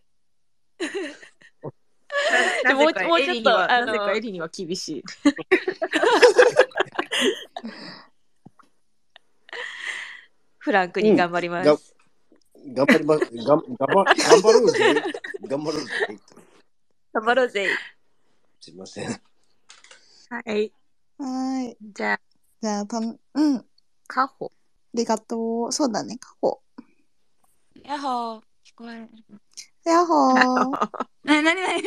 [2.67, 5.03] でもうなぜかもうちょっとエリにはあのなぜかエリには厳しい。
[10.59, 11.94] フランクに頑張ります。
[12.73, 13.21] が頑張ります。
[13.35, 15.01] がん頑張頑張ろうぜ。
[15.47, 15.91] 頑張ろうぜ。
[17.13, 17.67] 頑張ろうぜ。
[18.59, 19.09] すいません。
[20.29, 20.71] はい。
[21.17, 21.77] はーい。
[21.93, 22.19] じゃあ、
[22.61, 23.65] じゃあ、たん、うん。
[24.07, 24.47] カホ。
[24.47, 24.49] あ
[24.93, 25.71] りがとう。
[25.71, 26.61] そうだね、カホ。
[27.83, 29.09] やっほー、聞こえる。
[29.85, 30.89] やっほー。
[31.23, 31.83] な、なになに？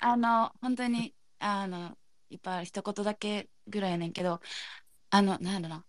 [0.00, 1.96] あの、本当に、あの、
[2.30, 4.40] いっぱいある一言だけぐらいやねんけど、
[5.10, 5.84] あの、なんだろうな。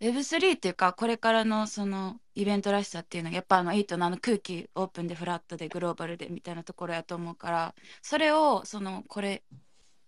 [0.00, 9.42] Web3 っていうか、これからのそのイベントらしさっていうのが、やっぱあの8のあの空気オープンでフラットでグローバルでみたいなところやと思うから、それを、その、これ、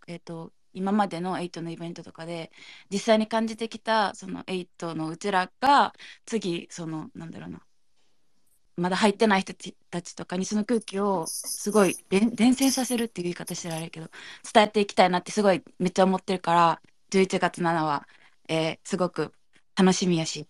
[0.08, 2.52] えっと、今までの8のイベントとかで、
[2.90, 5.94] 実際に感じてきた、その8のうちらが、
[6.26, 7.66] 次、その、なんだろうな、
[8.76, 9.54] まだ入ってない人
[9.90, 14.08] たちとかにその空気をすごい伝伝染させるっていう言い方してられるけど
[14.52, 18.08] 伝えていきたいなってすごいめっちゃ思ってるから11月7は、
[18.48, 19.32] えーすごく
[19.76, 20.46] 楽しみやし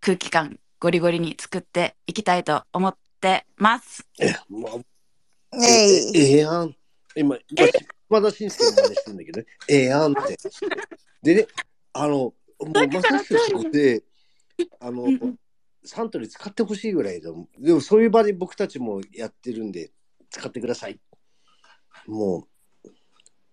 [0.00, 4.06] 空気感ゴリゴリに作っていきたいと思ってます。
[4.20, 6.76] え、まあ、ねえ、いえええやん。
[7.16, 7.66] 今、今、
[8.08, 9.46] 島田紳介の真似してるんだけどね。
[9.68, 10.36] ええやんって。
[11.22, 11.46] でね、
[11.92, 14.04] あの、もうまさしくそこで、
[14.78, 15.08] あの、
[15.84, 17.48] サントリー使ってほしいぐらいだもん。
[17.58, 19.90] でもそういう場で僕たちもやってるんで、
[20.30, 21.00] 使ってください。
[22.06, 22.46] も
[22.84, 22.88] う、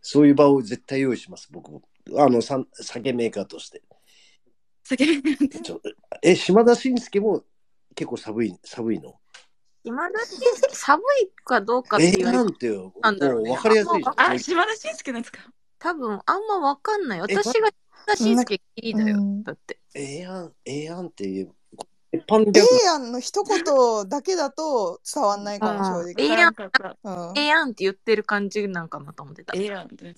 [0.01, 1.81] そういう場を絶対用意します、僕も。
[2.17, 3.81] あの、酒メーカーとして。
[4.87, 5.81] 酒メーカーちょ
[6.21, 7.43] え、島田紳介も
[7.95, 9.15] 結構寒い、寒いの？
[9.83, 12.93] 今だけ寒いかどうかってええ言われてやんってよ。
[13.01, 14.31] なんだろうねかりやすいじゃん。
[14.31, 15.39] あ、島田紳介のやつか。
[15.79, 17.19] 多分あんまわかんない。
[17.19, 17.71] え私が島
[18.05, 19.17] 田紳介きりだよ。
[19.43, 19.79] だって。
[19.95, 21.53] ええやん、ええやんっていう、
[22.11, 26.13] ええやんの一言だけだと伝わんないかも、正直。
[26.17, 26.55] ええやん、
[27.03, 29.53] うんええやんって言ってる感じなんかなと思ってた。
[29.55, 30.15] ええやんって。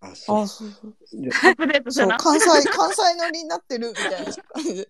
[0.00, 0.68] あ、あ、そうそう。
[0.68, 2.16] アップデートしたそう、な。
[2.18, 4.88] 関西、 関西乗りになってるみたいな感じで。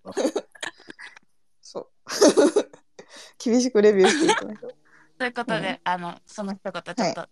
[1.61, 1.91] そう。
[3.43, 4.77] 厳しくレビューしていきましょう。
[5.19, 7.29] ということで、あの、その一言ちょっと。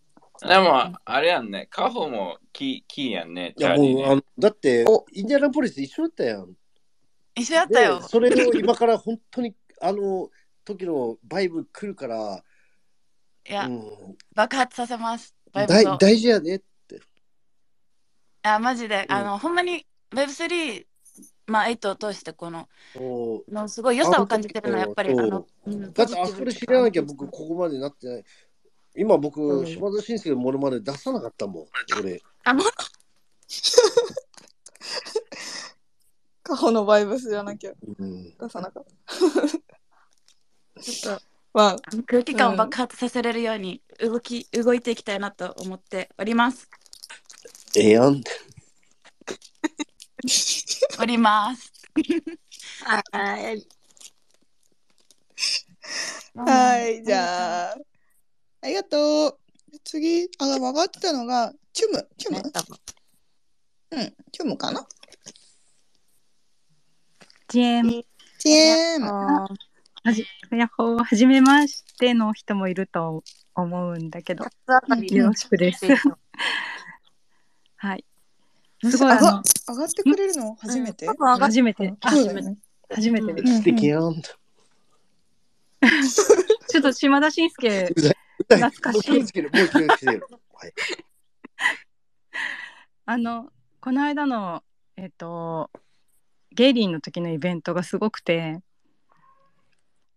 [0.46, 6.56] でも、あれやんね、カホもキーキーやんね、いやチャーリーねもうあのだってインディアナポリス一緒だったやん。
[7.36, 8.04] 一緒だったよで。
[8.08, 10.28] それを今から本当にあの
[10.64, 12.42] 時のバイブ来るから、
[13.48, 15.34] いや、うん、爆発させます。
[15.52, 15.98] バイブ大と。
[15.98, 16.64] 大事やねって。
[18.44, 20.84] あ、マジで、あの、ほんまに Web3、
[21.46, 28.24] まあ、8を通してこの、ものすごい良さを感じてるのはやっぱり、あの、うんだってあそれ知らなきゃ僕ここまでなってない。
[28.96, 31.66] 今僕、島田紳介のモノマネ出さなかったもん、
[31.98, 32.22] 俺。
[32.44, 32.66] あ、もう、
[36.42, 40.82] カホのバイブスじゃなきゃうん、出さなかった。
[40.82, 41.24] ちょっと、
[41.54, 41.76] まあ、
[42.06, 46.68] 空気感を爆発させれるように動き、動いていきたいなと思っております。
[47.76, 48.22] ええやん。
[51.00, 51.72] おります。
[53.10, 53.66] はい。
[56.36, 57.76] はい、じゃあ、
[58.62, 59.38] ありがとう。
[59.82, 62.38] 次、あ、上がってたのが、チュム、チュム？
[62.38, 62.40] う
[64.00, 64.86] ん、チュムかな？
[67.48, 68.04] ジエン。
[68.38, 69.02] ジエン。
[69.02, 69.48] は
[70.12, 75.86] じ、やっほー、はじめましての人もいると思うんだけど、よろしくです。
[77.84, 78.04] はい。
[78.82, 80.54] すごい、あ上がの、上がってくれるの？
[80.54, 81.06] 初めて？
[81.38, 81.92] 初めて。
[82.00, 82.56] あそうだよね。
[82.90, 83.58] 初めてです。
[83.58, 84.22] 素敵やんって。
[86.68, 87.92] ちょっと島田紳介、
[88.48, 89.32] 懐かしいもう気をつ。
[89.32, 90.26] ける、もう気をつける。
[90.54, 90.72] はい。
[93.04, 94.64] あの、この間の、
[94.96, 95.70] えっと、
[96.52, 98.62] ゲイリーの時のイベントがすごくて、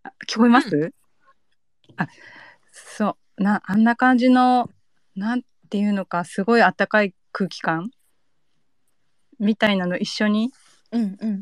[0.04, 0.94] あ聞こえます、
[1.98, 2.08] あ、
[2.72, 4.70] そう、な、あんな感じの、
[5.18, 7.92] なんていうのか、すごいあったかい空気感
[9.40, 10.52] みたいなの一緒に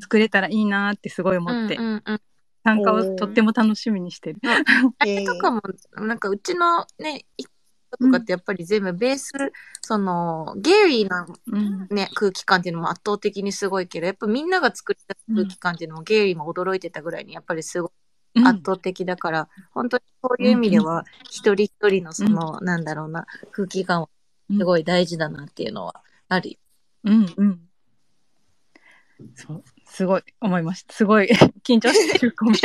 [0.01, 2.21] 作れたらいいなってすごい思って、うんうんうん。
[2.65, 4.39] 参加をとっても楽しみにしてる。
[4.99, 5.61] あれとかも、
[5.93, 9.31] なんかうちのね、いとかってやっぱり全部ベース、
[9.81, 11.25] その、ゲイリーな
[11.89, 17.87] ね、空気感っていうのも圧倒的にすごいけど、やっぱみんなが作った空気感っていうのもゲイリーも驚いてたぐらいにやっぱりすご
[18.33, 24.09] い圧倒的だから、本当にそういう意味では、一人一人のその、なんだろうな、空気感は
[24.49, 26.57] すごい大事だなっていうのはあるよ。
[27.05, 27.61] うんうん。
[29.35, 30.93] そう、すごい思いました。
[30.93, 31.29] すごい
[31.63, 32.35] 緊張してる。
[32.37, 32.57] ごめん。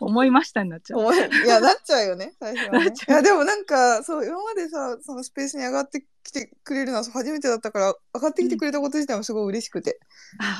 [0.00, 1.00] 思いましたになっちゃう。
[1.00, 2.92] 思いいや、なっちゃうよね、最初はね。
[3.08, 9.98] いや、でもなんか、そう、今までさ、そのスペースに上がってきてくれるのは初めてだったから、上がってきてくれたこと自体もすごい嬉しくて。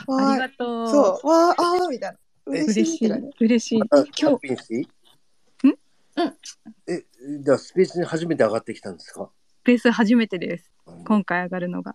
[0.08, 0.88] わーありがとう。
[0.88, 2.18] そう、わー、あーみたいな。
[2.46, 3.78] 嬉しい嬉しい。
[3.78, 3.86] 今
[4.18, 4.56] 今日。
[4.56, 4.88] していい？
[6.88, 7.04] え、
[7.44, 9.30] じゃあスペースに初めて上がってきたんですか？
[9.68, 10.72] ベース初めてです。
[11.06, 11.94] 今回上がるのが。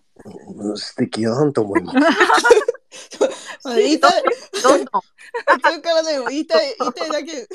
[0.54, 1.98] うん素敵やんと思います。
[3.66, 4.22] まあ、言いたい。
[4.62, 5.02] どんどん。
[5.60, 7.48] 途中からね、もう言いたい、言いたいだけ。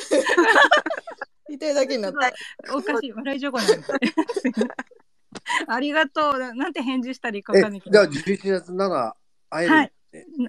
[1.47, 2.75] 言いたいだけになった。
[2.75, 3.13] おかしい。
[3.13, 3.77] 笑い情報なんで。
[5.67, 6.37] ありがとう。
[6.37, 7.93] ななんて返事したらいいかわえかんないけど。
[7.93, 9.13] じゃあ11月7
[9.49, 9.93] 会える、はい。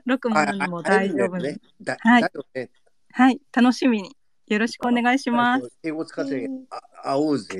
[0.04, 1.60] ロクモンにも大丈夫ねに。。
[1.84, 2.70] だはいだよね。
[3.12, 3.40] はい。
[3.52, 4.16] 楽しみに。
[4.48, 5.70] よろしくお願いします。
[5.84, 7.56] 英語使って、あ、会おうぜ。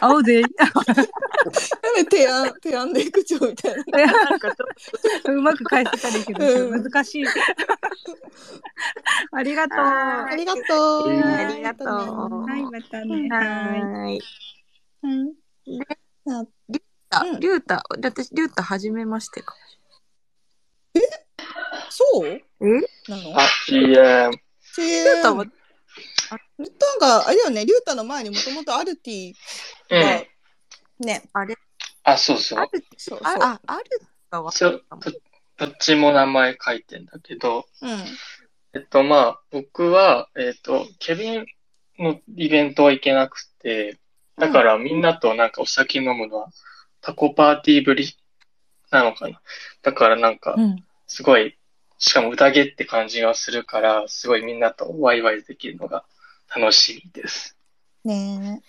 [0.00, 0.42] 会おうぜ。
[0.42, 0.56] なんで
[2.10, 4.06] 提案、提案で口調みたいな。
[4.30, 7.24] なんかちょっとうまく返せたらいいけど、ちょっと難しい。
[9.32, 9.78] ありがとう。
[9.78, 11.08] ありがとう。
[11.08, 11.88] ありがとう。
[12.44, 13.28] はい、またね。
[13.28, 14.20] はい。
[15.02, 15.32] うん。
[15.66, 15.86] リュウ
[17.10, 19.54] タ、リュウタ、私、リュウタ、はじめましてか。
[21.90, 22.26] そう？
[22.26, 22.42] え？
[23.08, 23.38] なの？
[23.38, 24.30] あ、CM。
[24.32, 25.44] リュウタは、
[26.58, 29.34] なんか、あれよね、リュウタの前にもともとアルティ
[29.90, 29.96] う
[31.02, 31.06] ん。
[31.06, 31.54] ね、あれ
[32.04, 32.68] あ、そうそう。
[32.96, 33.20] そうそう。
[33.22, 33.84] あ、あ、ある
[34.30, 34.84] がそう、
[35.56, 37.90] どっちも名前書いてんだけど、うん。
[38.74, 41.46] えっと、まあ、僕は、えっと、ケビン
[41.98, 43.98] のイベントは行けなくて、
[44.36, 46.48] だからみんなとなんかお酒飲むのは
[47.00, 48.16] タコパーティーぶり
[48.90, 49.40] なのかな。
[49.82, 50.56] だからなんか、
[51.06, 51.58] すごい、
[51.98, 56.04] しかも宴って感じがするから、すごいみんなとワイワイできるのが
[56.54, 57.56] 楽しみです。
[58.04, 58.68] ねえ。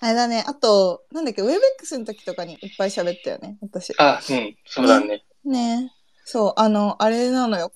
[0.00, 3.92] あれだね、あと、なんだっけ、ウェブ X の時とかにいっぱい喋ったよね、私。
[3.98, 5.24] あ、うん、そうだね。
[5.44, 5.98] ねえ。
[6.24, 7.72] そう、あの、あれなのよ。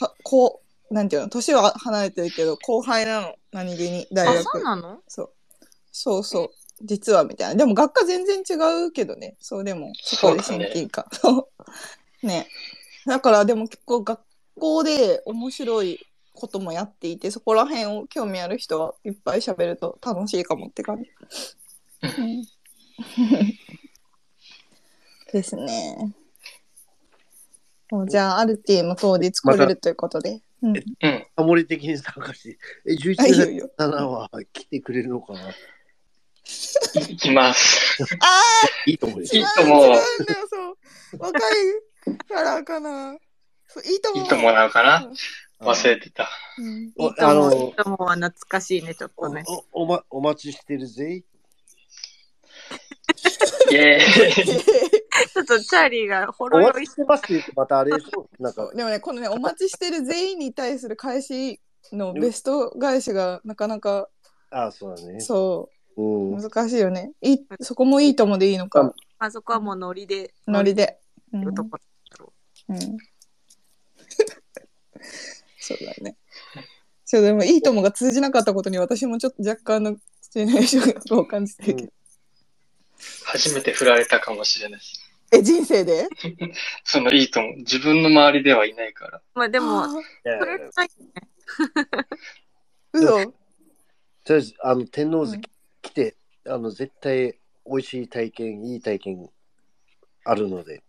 [0.00, 4.38] はこう、なんていうの、年は離れてるけど、後輩なの、何気に、大学。
[4.38, 5.02] あそうなの？
[5.06, 5.32] そう。
[5.92, 6.50] そうそう。
[6.82, 7.54] 実はみたいな。
[7.54, 9.36] でも学科全然違うけどね。
[9.40, 11.06] そう、でも、そこで親近感。
[11.12, 11.48] そう。
[12.26, 12.48] ね。
[13.06, 14.20] だから、でも結構学
[14.58, 16.00] 校で面白い
[16.36, 21.10] こともやっていて、そこら辺を興味ある人はいっぱい喋ると楽しいかもって感じ。
[22.02, 22.44] うん、
[25.32, 26.14] ですね。
[27.90, 30.40] もうじゃあ、アルティも当日来れるということで。
[30.62, 30.76] うん。
[30.76, 31.26] うん。
[31.36, 35.40] ハモリ的に参加して、え、11あいいよ月いいよ7は来てくれるのかな？
[36.94, 38.02] 行きます。
[38.20, 38.42] あ
[38.86, 39.24] いいと思うよ。
[39.24, 39.98] いいと思う。
[41.18, 41.42] 若い
[42.28, 43.14] からかな。
[43.14, 43.16] い
[43.96, 44.24] いと思う。
[44.24, 45.10] いいともなのかな？
[45.60, 46.28] 忘れてた。
[46.58, 49.44] うんいいと思う、いいと思うは懐かしいね、ちょっとね。
[49.72, 51.24] おおま、お待ちしてるぜ。
[53.70, 54.96] イェーイ。
[55.32, 61.60] ちょっとチャーリーがほおろ酔い待ちしてますって言って、またあれでしょなんか、でもね、このね、お待ちしてる全員に対する返し
[61.92, 64.08] のベスト返しがなかなか、
[64.50, 65.20] あそうだね。
[65.20, 66.40] そう、うん。
[66.40, 67.12] 難しいよね。
[67.20, 68.92] いいそこもいいともでいいのか。
[69.18, 70.32] あそこはもうノリで。
[70.46, 70.98] ノリで。
[71.32, 71.78] うんいうとこ
[72.68, 72.76] うん。
[75.66, 76.16] そうだね。
[77.04, 81.92] そう、でもいいともが通じなかったことに私もちょっと若干のシミュレーションを感じてるけど。
[83.24, 85.10] 初めて振られたかもしれないです。
[85.32, 86.08] え、人生で？
[86.84, 87.56] そのいいと思う。
[87.56, 89.22] 自分の周りではいないから。
[89.34, 90.88] まあでも、それない
[92.92, 93.32] 嘘？
[94.24, 95.38] とりあえず、あの、天王洲
[95.82, 99.28] 来て、あの、絶対美味しい体験、いい体験
[100.24, 100.82] あるので、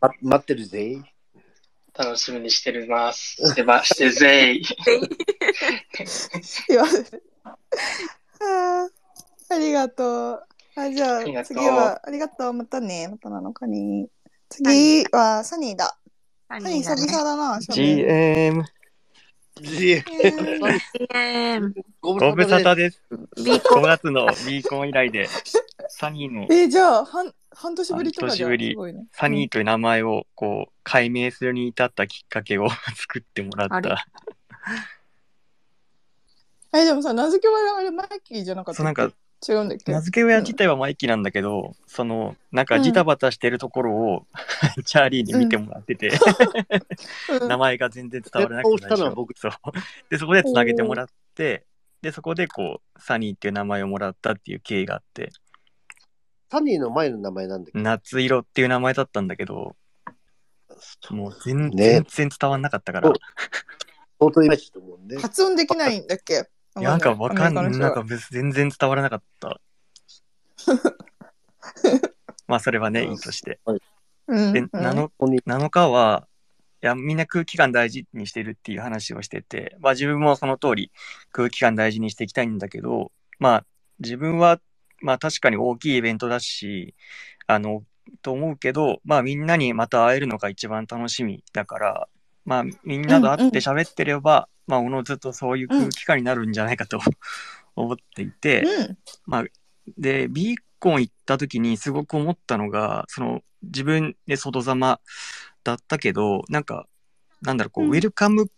[0.00, 1.00] ま待ってるぜ。
[1.98, 3.34] 楽しみにしてるます。
[3.42, 4.62] してま、してるぜい。
[6.68, 7.20] 言わせて。
[9.50, 10.46] ありがとう。
[10.76, 12.52] あじゃあありがとう次は、ありがとう。
[12.52, 13.08] またね。
[13.08, 14.08] また7日に。
[14.48, 15.98] 次はサニーだ。
[16.48, 17.58] サニー久々だな。
[17.60, 18.62] GM、
[19.60, 20.02] GM。
[22.00, 23.02] ごご無沙汰です。
[23.36, 25.28] ビーコン5月のビーコン以来で、
[25.88, 28.50] サニーのえーじゃあ、半半年ぶりと半かじゃん。
[28.50, 28.94] 年ぶり。
[29.12, 31.44] サニーという名前をこう解明す。
[31.44, 34.06] るに至ったきっかけを作ってもらっあれた。
[36.74, 39.10] え、でもさ、名付け親あれマイキーじゃなかったそうなんか
[39.46, 39.92] 違うんだっけ？
[39.92, 44.26] 名付け親自体はマイキーなんだけど、そのなんかジタバタしてるところを、
[44.84, 46.10] チャーリーに見てもらってて、
[47.40, 47.48] うん。
[47.48, 49.14] 名前が全然伝わらなくてそう
[50.10, 51.64] でそこでつなげてもらって
[52.02, 55.30] でそこでこうサニーっていう名前をもらったっていう経緯があって。
[56.50, 57.78] サニーの前の名前なんだっけ？
[57.80, 59.76] 夏色っていう名前だったんだけど
[61.10, 62.02] もう全,、ね。
[62.08, 63.12] 全然伝わんなかったから。
[64.20, 65.18] 相当いまいちと思うんで。
[65.20, 66.48] 発音できないんだっけ？
[66.80, 67.70] なんかわかんない。
[67.70, 69.60] なんか別全然伝わらなかった。
[72.46, 73.60] まあそれはね、いいとして。
[73.66, 73.80] で、
[74.28, 75.10] うんうん 7,
[75.46, 76.26] 7日は、
[76.82, 80.92] いや、みんな空気感大事にしてるっていう話をしてて、まあ自分もその通り
[81.32, 83.66] 空気感大事にしていきたいんだけど、まあ
[83.98, 84.60] 自分は、
[85.00, 86.94] まあ確かに大きいイベントだし、
[87.46, 87.84] あの、
[88.22, 92.08] と思うけど、まあみんなにまた会えるのが一番楽しみだから、
[92.48, 96.98] まあみんなと会って喋ってれば、まあおのずとそういう空気感になるんじゃないかと
[97.76, 98.98] 思っていて、うん。
[99.26, 99.44] まあ、
[99.98, 105.00] で、ビーコン行った時にすごく思ったのが、その自分で外ざま
[105.62, 106.86] だったけど、なんか、
[107.42, 108.48] なんだろう、こう、ウェルカムっ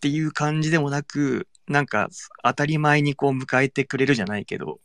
[0.00, 2.08] ていう感じでもなく、なんか
[2.42, 4.80] 当たり前にこう迎えてくれるじゃないけど、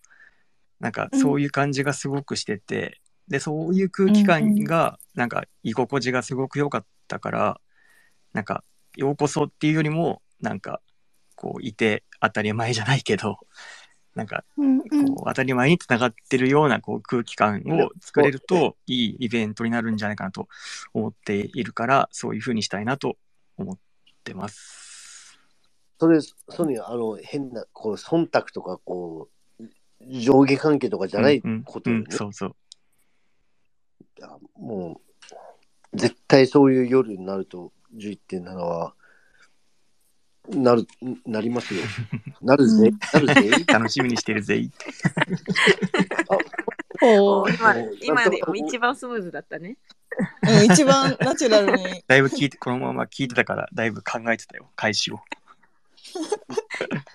[0.79, 7.61] なんかそういう感じがすごくしてて、で、そういう空気感が、なんか居心地がすごく良かったから、
[8.33, 8.63] なんか、
[8.95, 10.81] ようこそっていうよりも、なんか、
[11.35, 13.37] こう、いて当たり前じゃないけど、
[14.15, 20.47] なんか、うんうんこう当たり前につながってるようなこう空気感を作れるといいイベントになるんじゃないかなと
[20.93, 23.17] 思っているからそういうふうにしたいなと
[23.57, 23.77] 思っ
[24.23, 25.39] てます。
[25.99, 29.29] それ、それあの、変な、こう、忖度とか、こ
[29.59, 29.63] う、
[30.01, 32.05] 上下関係とかじゃないことよね。
[32.09, 32.55] そうそう。
[34.19, 35.01] いやも
[35.93, 38.93] う、絶対そういう夜になると、11.7は、
[40.49, 40.85] なる、
[41.25, 41.81] なりますよ。
[42.41, 42.91] なるぜ。
[43.13, 43.63] なるぜ。
[43.65, 44.69] 楽しみにしてるぜ。
[47.01, 49.77] お今、今でも一番スムーズだったね。
[50.43, 52.03] うん、一番ナチュラルに。
[52.07, 55.19] だいぶ聞いて、このまま聞いてたから、だいぶ考えてたよ、開始を。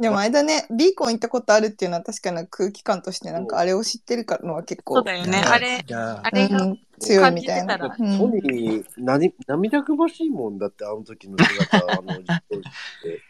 [0.00, 4.96] でもあれだね、ビーコン行ったことあるっていうのは確かに空気感としてなんかあれを知ってるからのは結構。
[4.96, 5.38] そうだよね。
[5.38, 6.30] あれ、あ。
[6.30, 7.78] れがうん強いみたいな。
[7.78, 8.32] トうん。
[8.32, 12.70] ニー、なに涙ぐましいもんだって、あの時の姿、あの、実況し
[13.02, 13.20] て。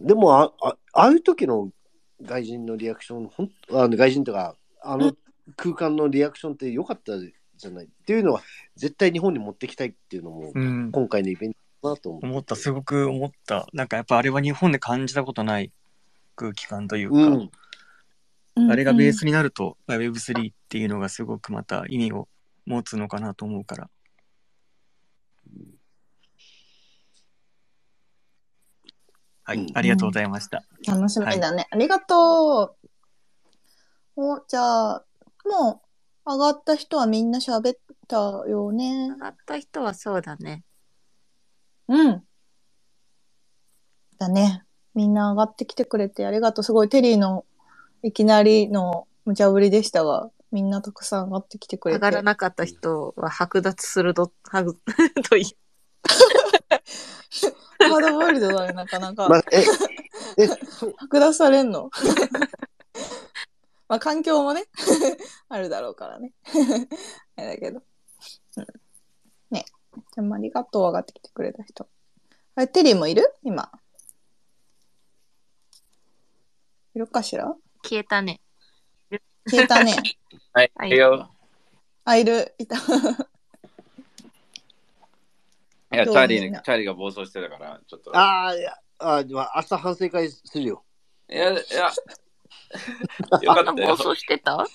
[0.00, 1.70] でもあ、あああいう時の
[2.22, 5.12] 外人のリアクション、ほんあの外人とか、あの
[5.56, 7.86] 空間のリアクションって良かったじゃない？
[7.86, 8.42] っていうのは、
[8.76, 10.90] 絶対日本に持ってきたいっていうのも、うん。
[10.92, 12.26] 今回のイベントと思う。
[12.26, 13.66] 思った、すごく思った。
[13.72, 15.72] なんかやっぱあれは日本で感じたことない
[16.36, 17.50] 空気感というか、うん
[18.70, 22.28] あれがベースになると、まあ Web3 っていうのがすごくまた意味を
[22.66, 23.90] 持つのかなと思うから。
[29.44, 30.62] はい、ありがとうございました。
[30.86, 31.68] 楽しみだね。
[31.70, 32.88] ありがとう。
[34.16, 35.04] お、じゃあ、
[35.46, 35.82] も
[36.26, 37.76] う上がった人はみんな喋っ
[38.08, 39.08] たよね。
[39.10, 40.64] 上がった人はそうだね。
[41.88, 42.22] うん。
[44.18, 44.64] だね。
[44.94, 46.64] みんな上がってきてくれてありがとう。
[46.64, 47.44] すごいテリーの
[48.02, 51.96] いきなりの無茶ぶりでしたが、みんなたくさん上がってきてくれて。
[51.96, 54.76] 上がらなかった人は剥奪するど、はぐ、
[55.28, 55.44] という。
[57.80, 59.28] ハードボイルドだね、なかなか。
[59.28, 59.64] まえ、
[60.36, 61.90] え、剥奪されんの？
[63.88, 64.64] まあ、環境もね、
[65.48, 66.32] あるだろうからね。
[67.36, 67.82] あれだけど。
[68.56, 68.66] うん、
[69.98, 70.04] ね。
[70.16, 71.88] でもありがとう、上がってきてくれた人。
[72.54, 73.32] あれ、テリーもいる？
[73.42, 73.70] 今。
[76.94, 77.54] いるかしら？
[77.84, 78.40] 消えたね。
[79.48, 79.94] 消えたね。
[80.52, 81.30] はい、はいいいよ。
[82.04, 82.76] あ、いる、いた。
[82.76, 82.80] い
[85.96, 88.14] や、チャーリーチャーリーが暴走してたから、ちょっと。
[88.16, 90.84] ああ、いや、あでも明日反省会するよ。
[91.30, 91.62] いや、いや、
[93.42, 93.88] よあんなかったよ。
[93.96, 94.66] 暴走してた？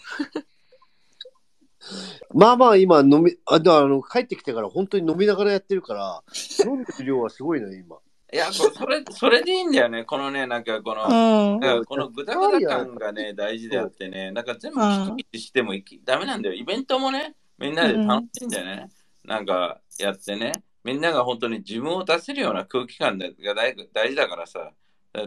[2.33, 6.23] まあまあ今飲み、あ、でもあの、帰ってきてから本当に飲みながらやってるから、
[6.65, 7.97] 飲んでる量はすごいのよ、今。
[8.33, 10.05] いや、それ、それでいいんだよね。
[10.05, 16.55] このね、なんかこの、うんこのグダグダ感がね、大事であってね、なんか全部うんキチキチしてもいきダメなんだよ。
[16.55, 18.89] イベントもね、みんなで楽しいんだよね。
[19.23, 20.51] なんかやってね、
[20.83, 24.71] みんなが本当に自分を出せるような空気感が大大事だからさ、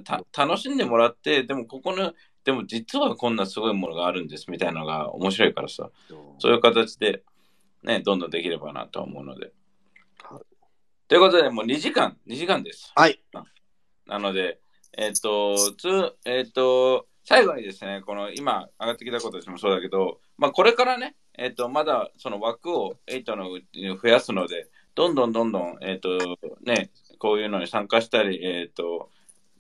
[0.05, 2.13] た楽しんでもらって、でもここの、
[2.47, 5.91] でも実はこんなすごいものがあるんですみたいなのが面白いからさ、
[6.39, 7.25] そういう形で、
[7.83, 9.53] ね、どんどんできればなと思うので。
[11.09, 12.93] ということで、もう2時間、2時間です。
[12.95, 13.21] はい。
[14.07, 14.61] なので、
[14.97, 29.11] えっ、と、つ、えっ、と、最後にですね、この今上がってきたことたちもそうだけど、まあこれからね、えっ、と、まだその枠を8のうちに増やすので、どんどんどんどん、えっ、と、ね、こういうのに参加したり、えっ、と、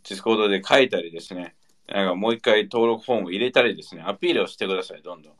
[0.08, 1.56] ディスコードで書いたりですね、
[1.88, 5.32] なんかもう一回登録フォーム入れたりですね、アピールをしてください、どんどん。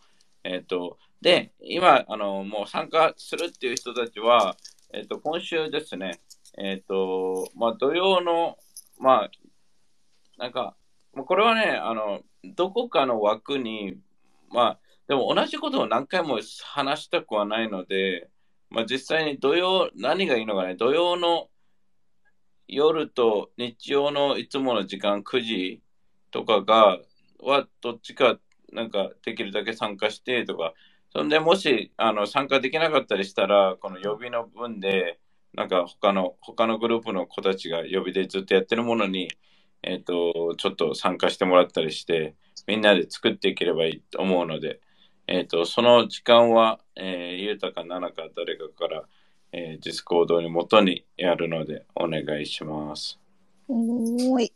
[0.44, 4.56] えっ、と、で、今、あの、もう参加するっていう人たちは、
[4.92, 6.20] えっ、と、今週ですね、
[6.56, 8.56] えっ、と、まあ土曜の、
[8.98, 9.30] まあ、
[10.38, 10.76] なんか、
[11.14, 13.98] もうこれはね、あの、どこかの枠に、
[14.50, 14.78] まあ、
[15.08, 18.28] でも同じことを何回も話したくはないので、
[18.70, 21.48] まあ実際に土曜、何がいいのかね、土曜の
[22.68, 25.82] 夜と日曜のいつもの時間9時
[26.30, 26.98] とかが、
[27.40, 28.38] はどっちか
[28.72, 30.74] なんかできるだけ参加してとか、
[31.12, 35.18] そんでもしあの参加できなかったりしたら、この予備の分で、
[35.54, 39.30] なんか他の、他のグループの子たちが予備でずっとやってるものに、
[39.82, 42.34] えっ、と、ちょっと参加してもらったりして、
[42.66, 44.80] みんなで作っていければいいと思うので、
[45.26, 49.04] えっ、と、その時間は、えー、ゆうたかななか誰かから、
[49.52, 53.18] えー、ディスコードに元にやるのでお願いします。
[53.68, 54.52] おーい。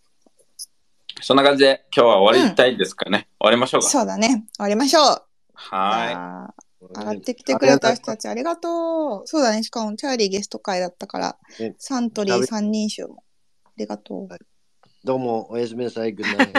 [1.22, 3.28] そんな感じで今日は終わりたいですかね。
[3.38, 3.88] 終わりましょうか。
[3.88, 4.44] そうだね。
[4.56, 5.22] 終わりましょう。
[5.54, 9.26] は上がってきてくれた人たちありがとう。
[9.26, 9.62] そうだね。
[9.62, 13.22] しかもチャーリーゲスト会だったから、ねサントリー三人衆も。
[13.66, 14.28] ありがとう。
[15.04, 16.12] どうも、おやすみなさい。
[16.12, 16.52] グッナイ。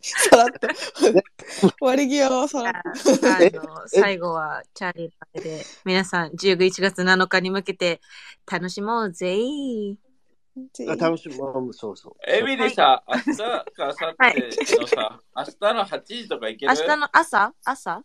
[0.00, 0.68] さらっと。
[0.68, 2.80] 終わり際はさらっと。
[3.26, 8.00] あの、最後はチャーリーパイで、皆さん11月7日に向けて
[8.50, 9.36] 楽しもうぜ
[10.88, 12.14] あ楽しみ、うんそうそう。
[12.26, 16.72] エミリーさ、明日か明後日のさ、明日の8時とか行ける？
[16.72, 17.54] 明日の朝？
[17.64, 18.02] 朝？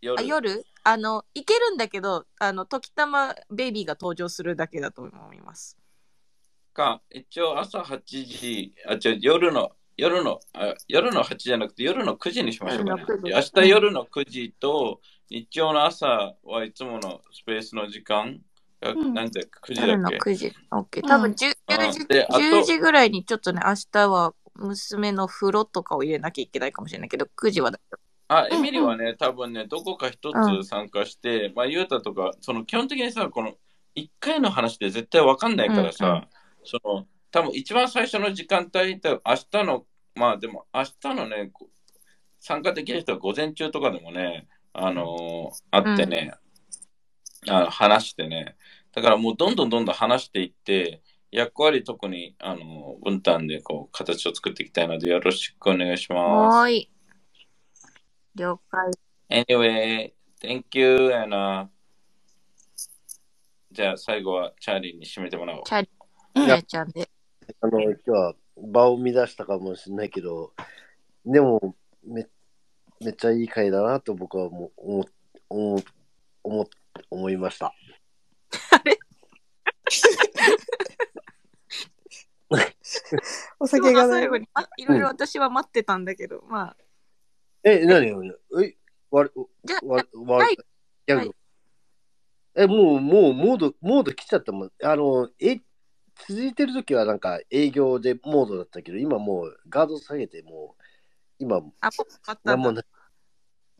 [0.00, 0.20] 夜。
[0.20, 0.64] あ夜？
[0.84, 5.78] あの、行けるんだけど、あの、時たまベイビーが登場するだけだと思います。
[6.72, 13.04] か、一応朝8時、あ、違う、夜の、夜のあ、夜の8時じゃなくて夜の9時にしましょうかね。
[13.06, 13.42] 夜の9。
[13.42, 13.56] 時。
[13.58, 18.40] 明日夜の9時と日曜の朝はいつものスペースの時間
[18.82, 19.14] が、うん。
[19.14, 20.52] なんて9時だ夜のっけ9時。
[20.70, 21.06] OK。
[21.06, 27.98] 多分10、10時、であと10時ぐらいにちょっとね、明日は娘の風呂とかを入れなきゃいけないかもしれないけど、9時はだよ。
[28.28, 33.54] あ、うんエミリはね、多分ね、どこか一うんつ参加して、まあ、ユータとか、その基本的にさ、この
[33.96, 36.26] 1回の話で絶対わかんないからさ、うんうん。
[36.64, 41.68] その、多分一番最初の時間帯って、明日の、まあでも、明日のね、こ
[42.42, 46.34] 参加できる人は午前中とかでもね、あのー会ってね、
[47.48, 48.56] あ話してね、
[48.92, 56.56] だからもうどんどんどんどん話していって、役割特に、あのー分担でこう、形を作っていきたいので、よろしくお願いします。
[56.56, 56.90] はーい。
[58.34, 59.44] 了解。
[59.46, 61.66] Anyway, thank you, and, uh,
[63.72, 65.62] じゃあ最後はチャーリーに締めてもらおう。
[65.64, 65.88] チャー
[66.34, 67.08] リいやーちゃんで。
[67.62, 70.52] あの、今日は場を乱したかもしれないけど、
[71.24, 71.74] でも、
[72.04, 72.26] め
[73.00, 75.06] めっちゃいい回だなと僕はもう思
[75.48, 75.82] 思
[76.44, 76.70] 思
[77.10, 77.74] 思いました。
[83.58, 86.76] お酒がね最後に、あいろいろ私は待ってたんだけど、まあ、
[87.64, 88.08] え、何？
[88.08, 88.76] よ、え、
[89.10, 89.32] わる、
[89.64, 90.56] じゃわ、わはい、
[91.06, 91.34] ギャグ。
[92.54, 94.72] え、もう、もう、モード、モード来ちゃったもん。
[94.82, 95.60] あの、え、
[96.28, 100.82] 続いてる時はなんか営業でモードだったけど、今もうガード下げて、もう、
[101.38, 101.90] 今、あ、もうあっ
[102.24, 102.40] たんだ。
[102.44, 102.84] なんもない。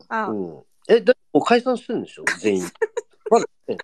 [0.09, 0.65] あ、うん。
[0.89, 2.25] え、だもう解散してるんでしょ？
[2.41, 2.65] 全員。
[3.33, 3.79] まだ、ね、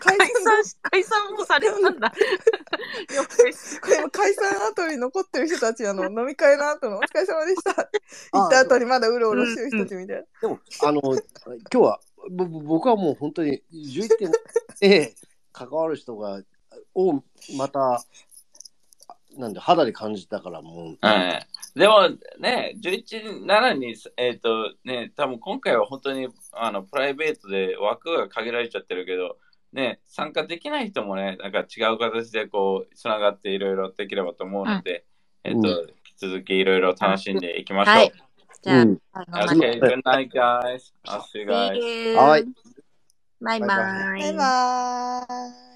[0.00, 2.12] 解散し、解散もされたんだ。
[3.80, 7.70] これも解散後に残ってる人たちあの飲み会の後のお疲れ様でした。
[7.70, 8.02] って
[8.34, 10.22] 言った後にまだうろうろしてる人たちみたいな。
[10.42, 11.20] でも、あの、今
[11.70, 12.00] 日は、
[12.30, 14.32] ぼぼ僕はもう本当に11点。
[14.80, 15.14] で
[15.52, 16.42] 関わる人が、
[16.94, 17.22] を
[17.56, 18.04] また、
[19.36, 21.46] なんで肌で感じたからもう、はい。
[21.78, 22.08] でも
[22.38, 29.36] ね、11、7に、えっ、とね、多分今回は本当にあのプライベートで枠が限られちゃってるけど、
[29.72, 35.04] ね、参加できない人もね、なんか違う形でこう、つながっていろいろできればと思うので、
[35.44, 37.94] えっ、と、引き続きいろいろ楽しんでいきましょう。
[37.94, 38.12] はい。
[38.62, 39.80] じゃあ、うん Okay, で。
[39.80, 40.92] good night, guys.
[41.06, 42.16] I'll see you guys.
[42.16, 42.44] はい。
[43.40, 43.68] バイバイ。
[43.68, 45.69] バイバーイ。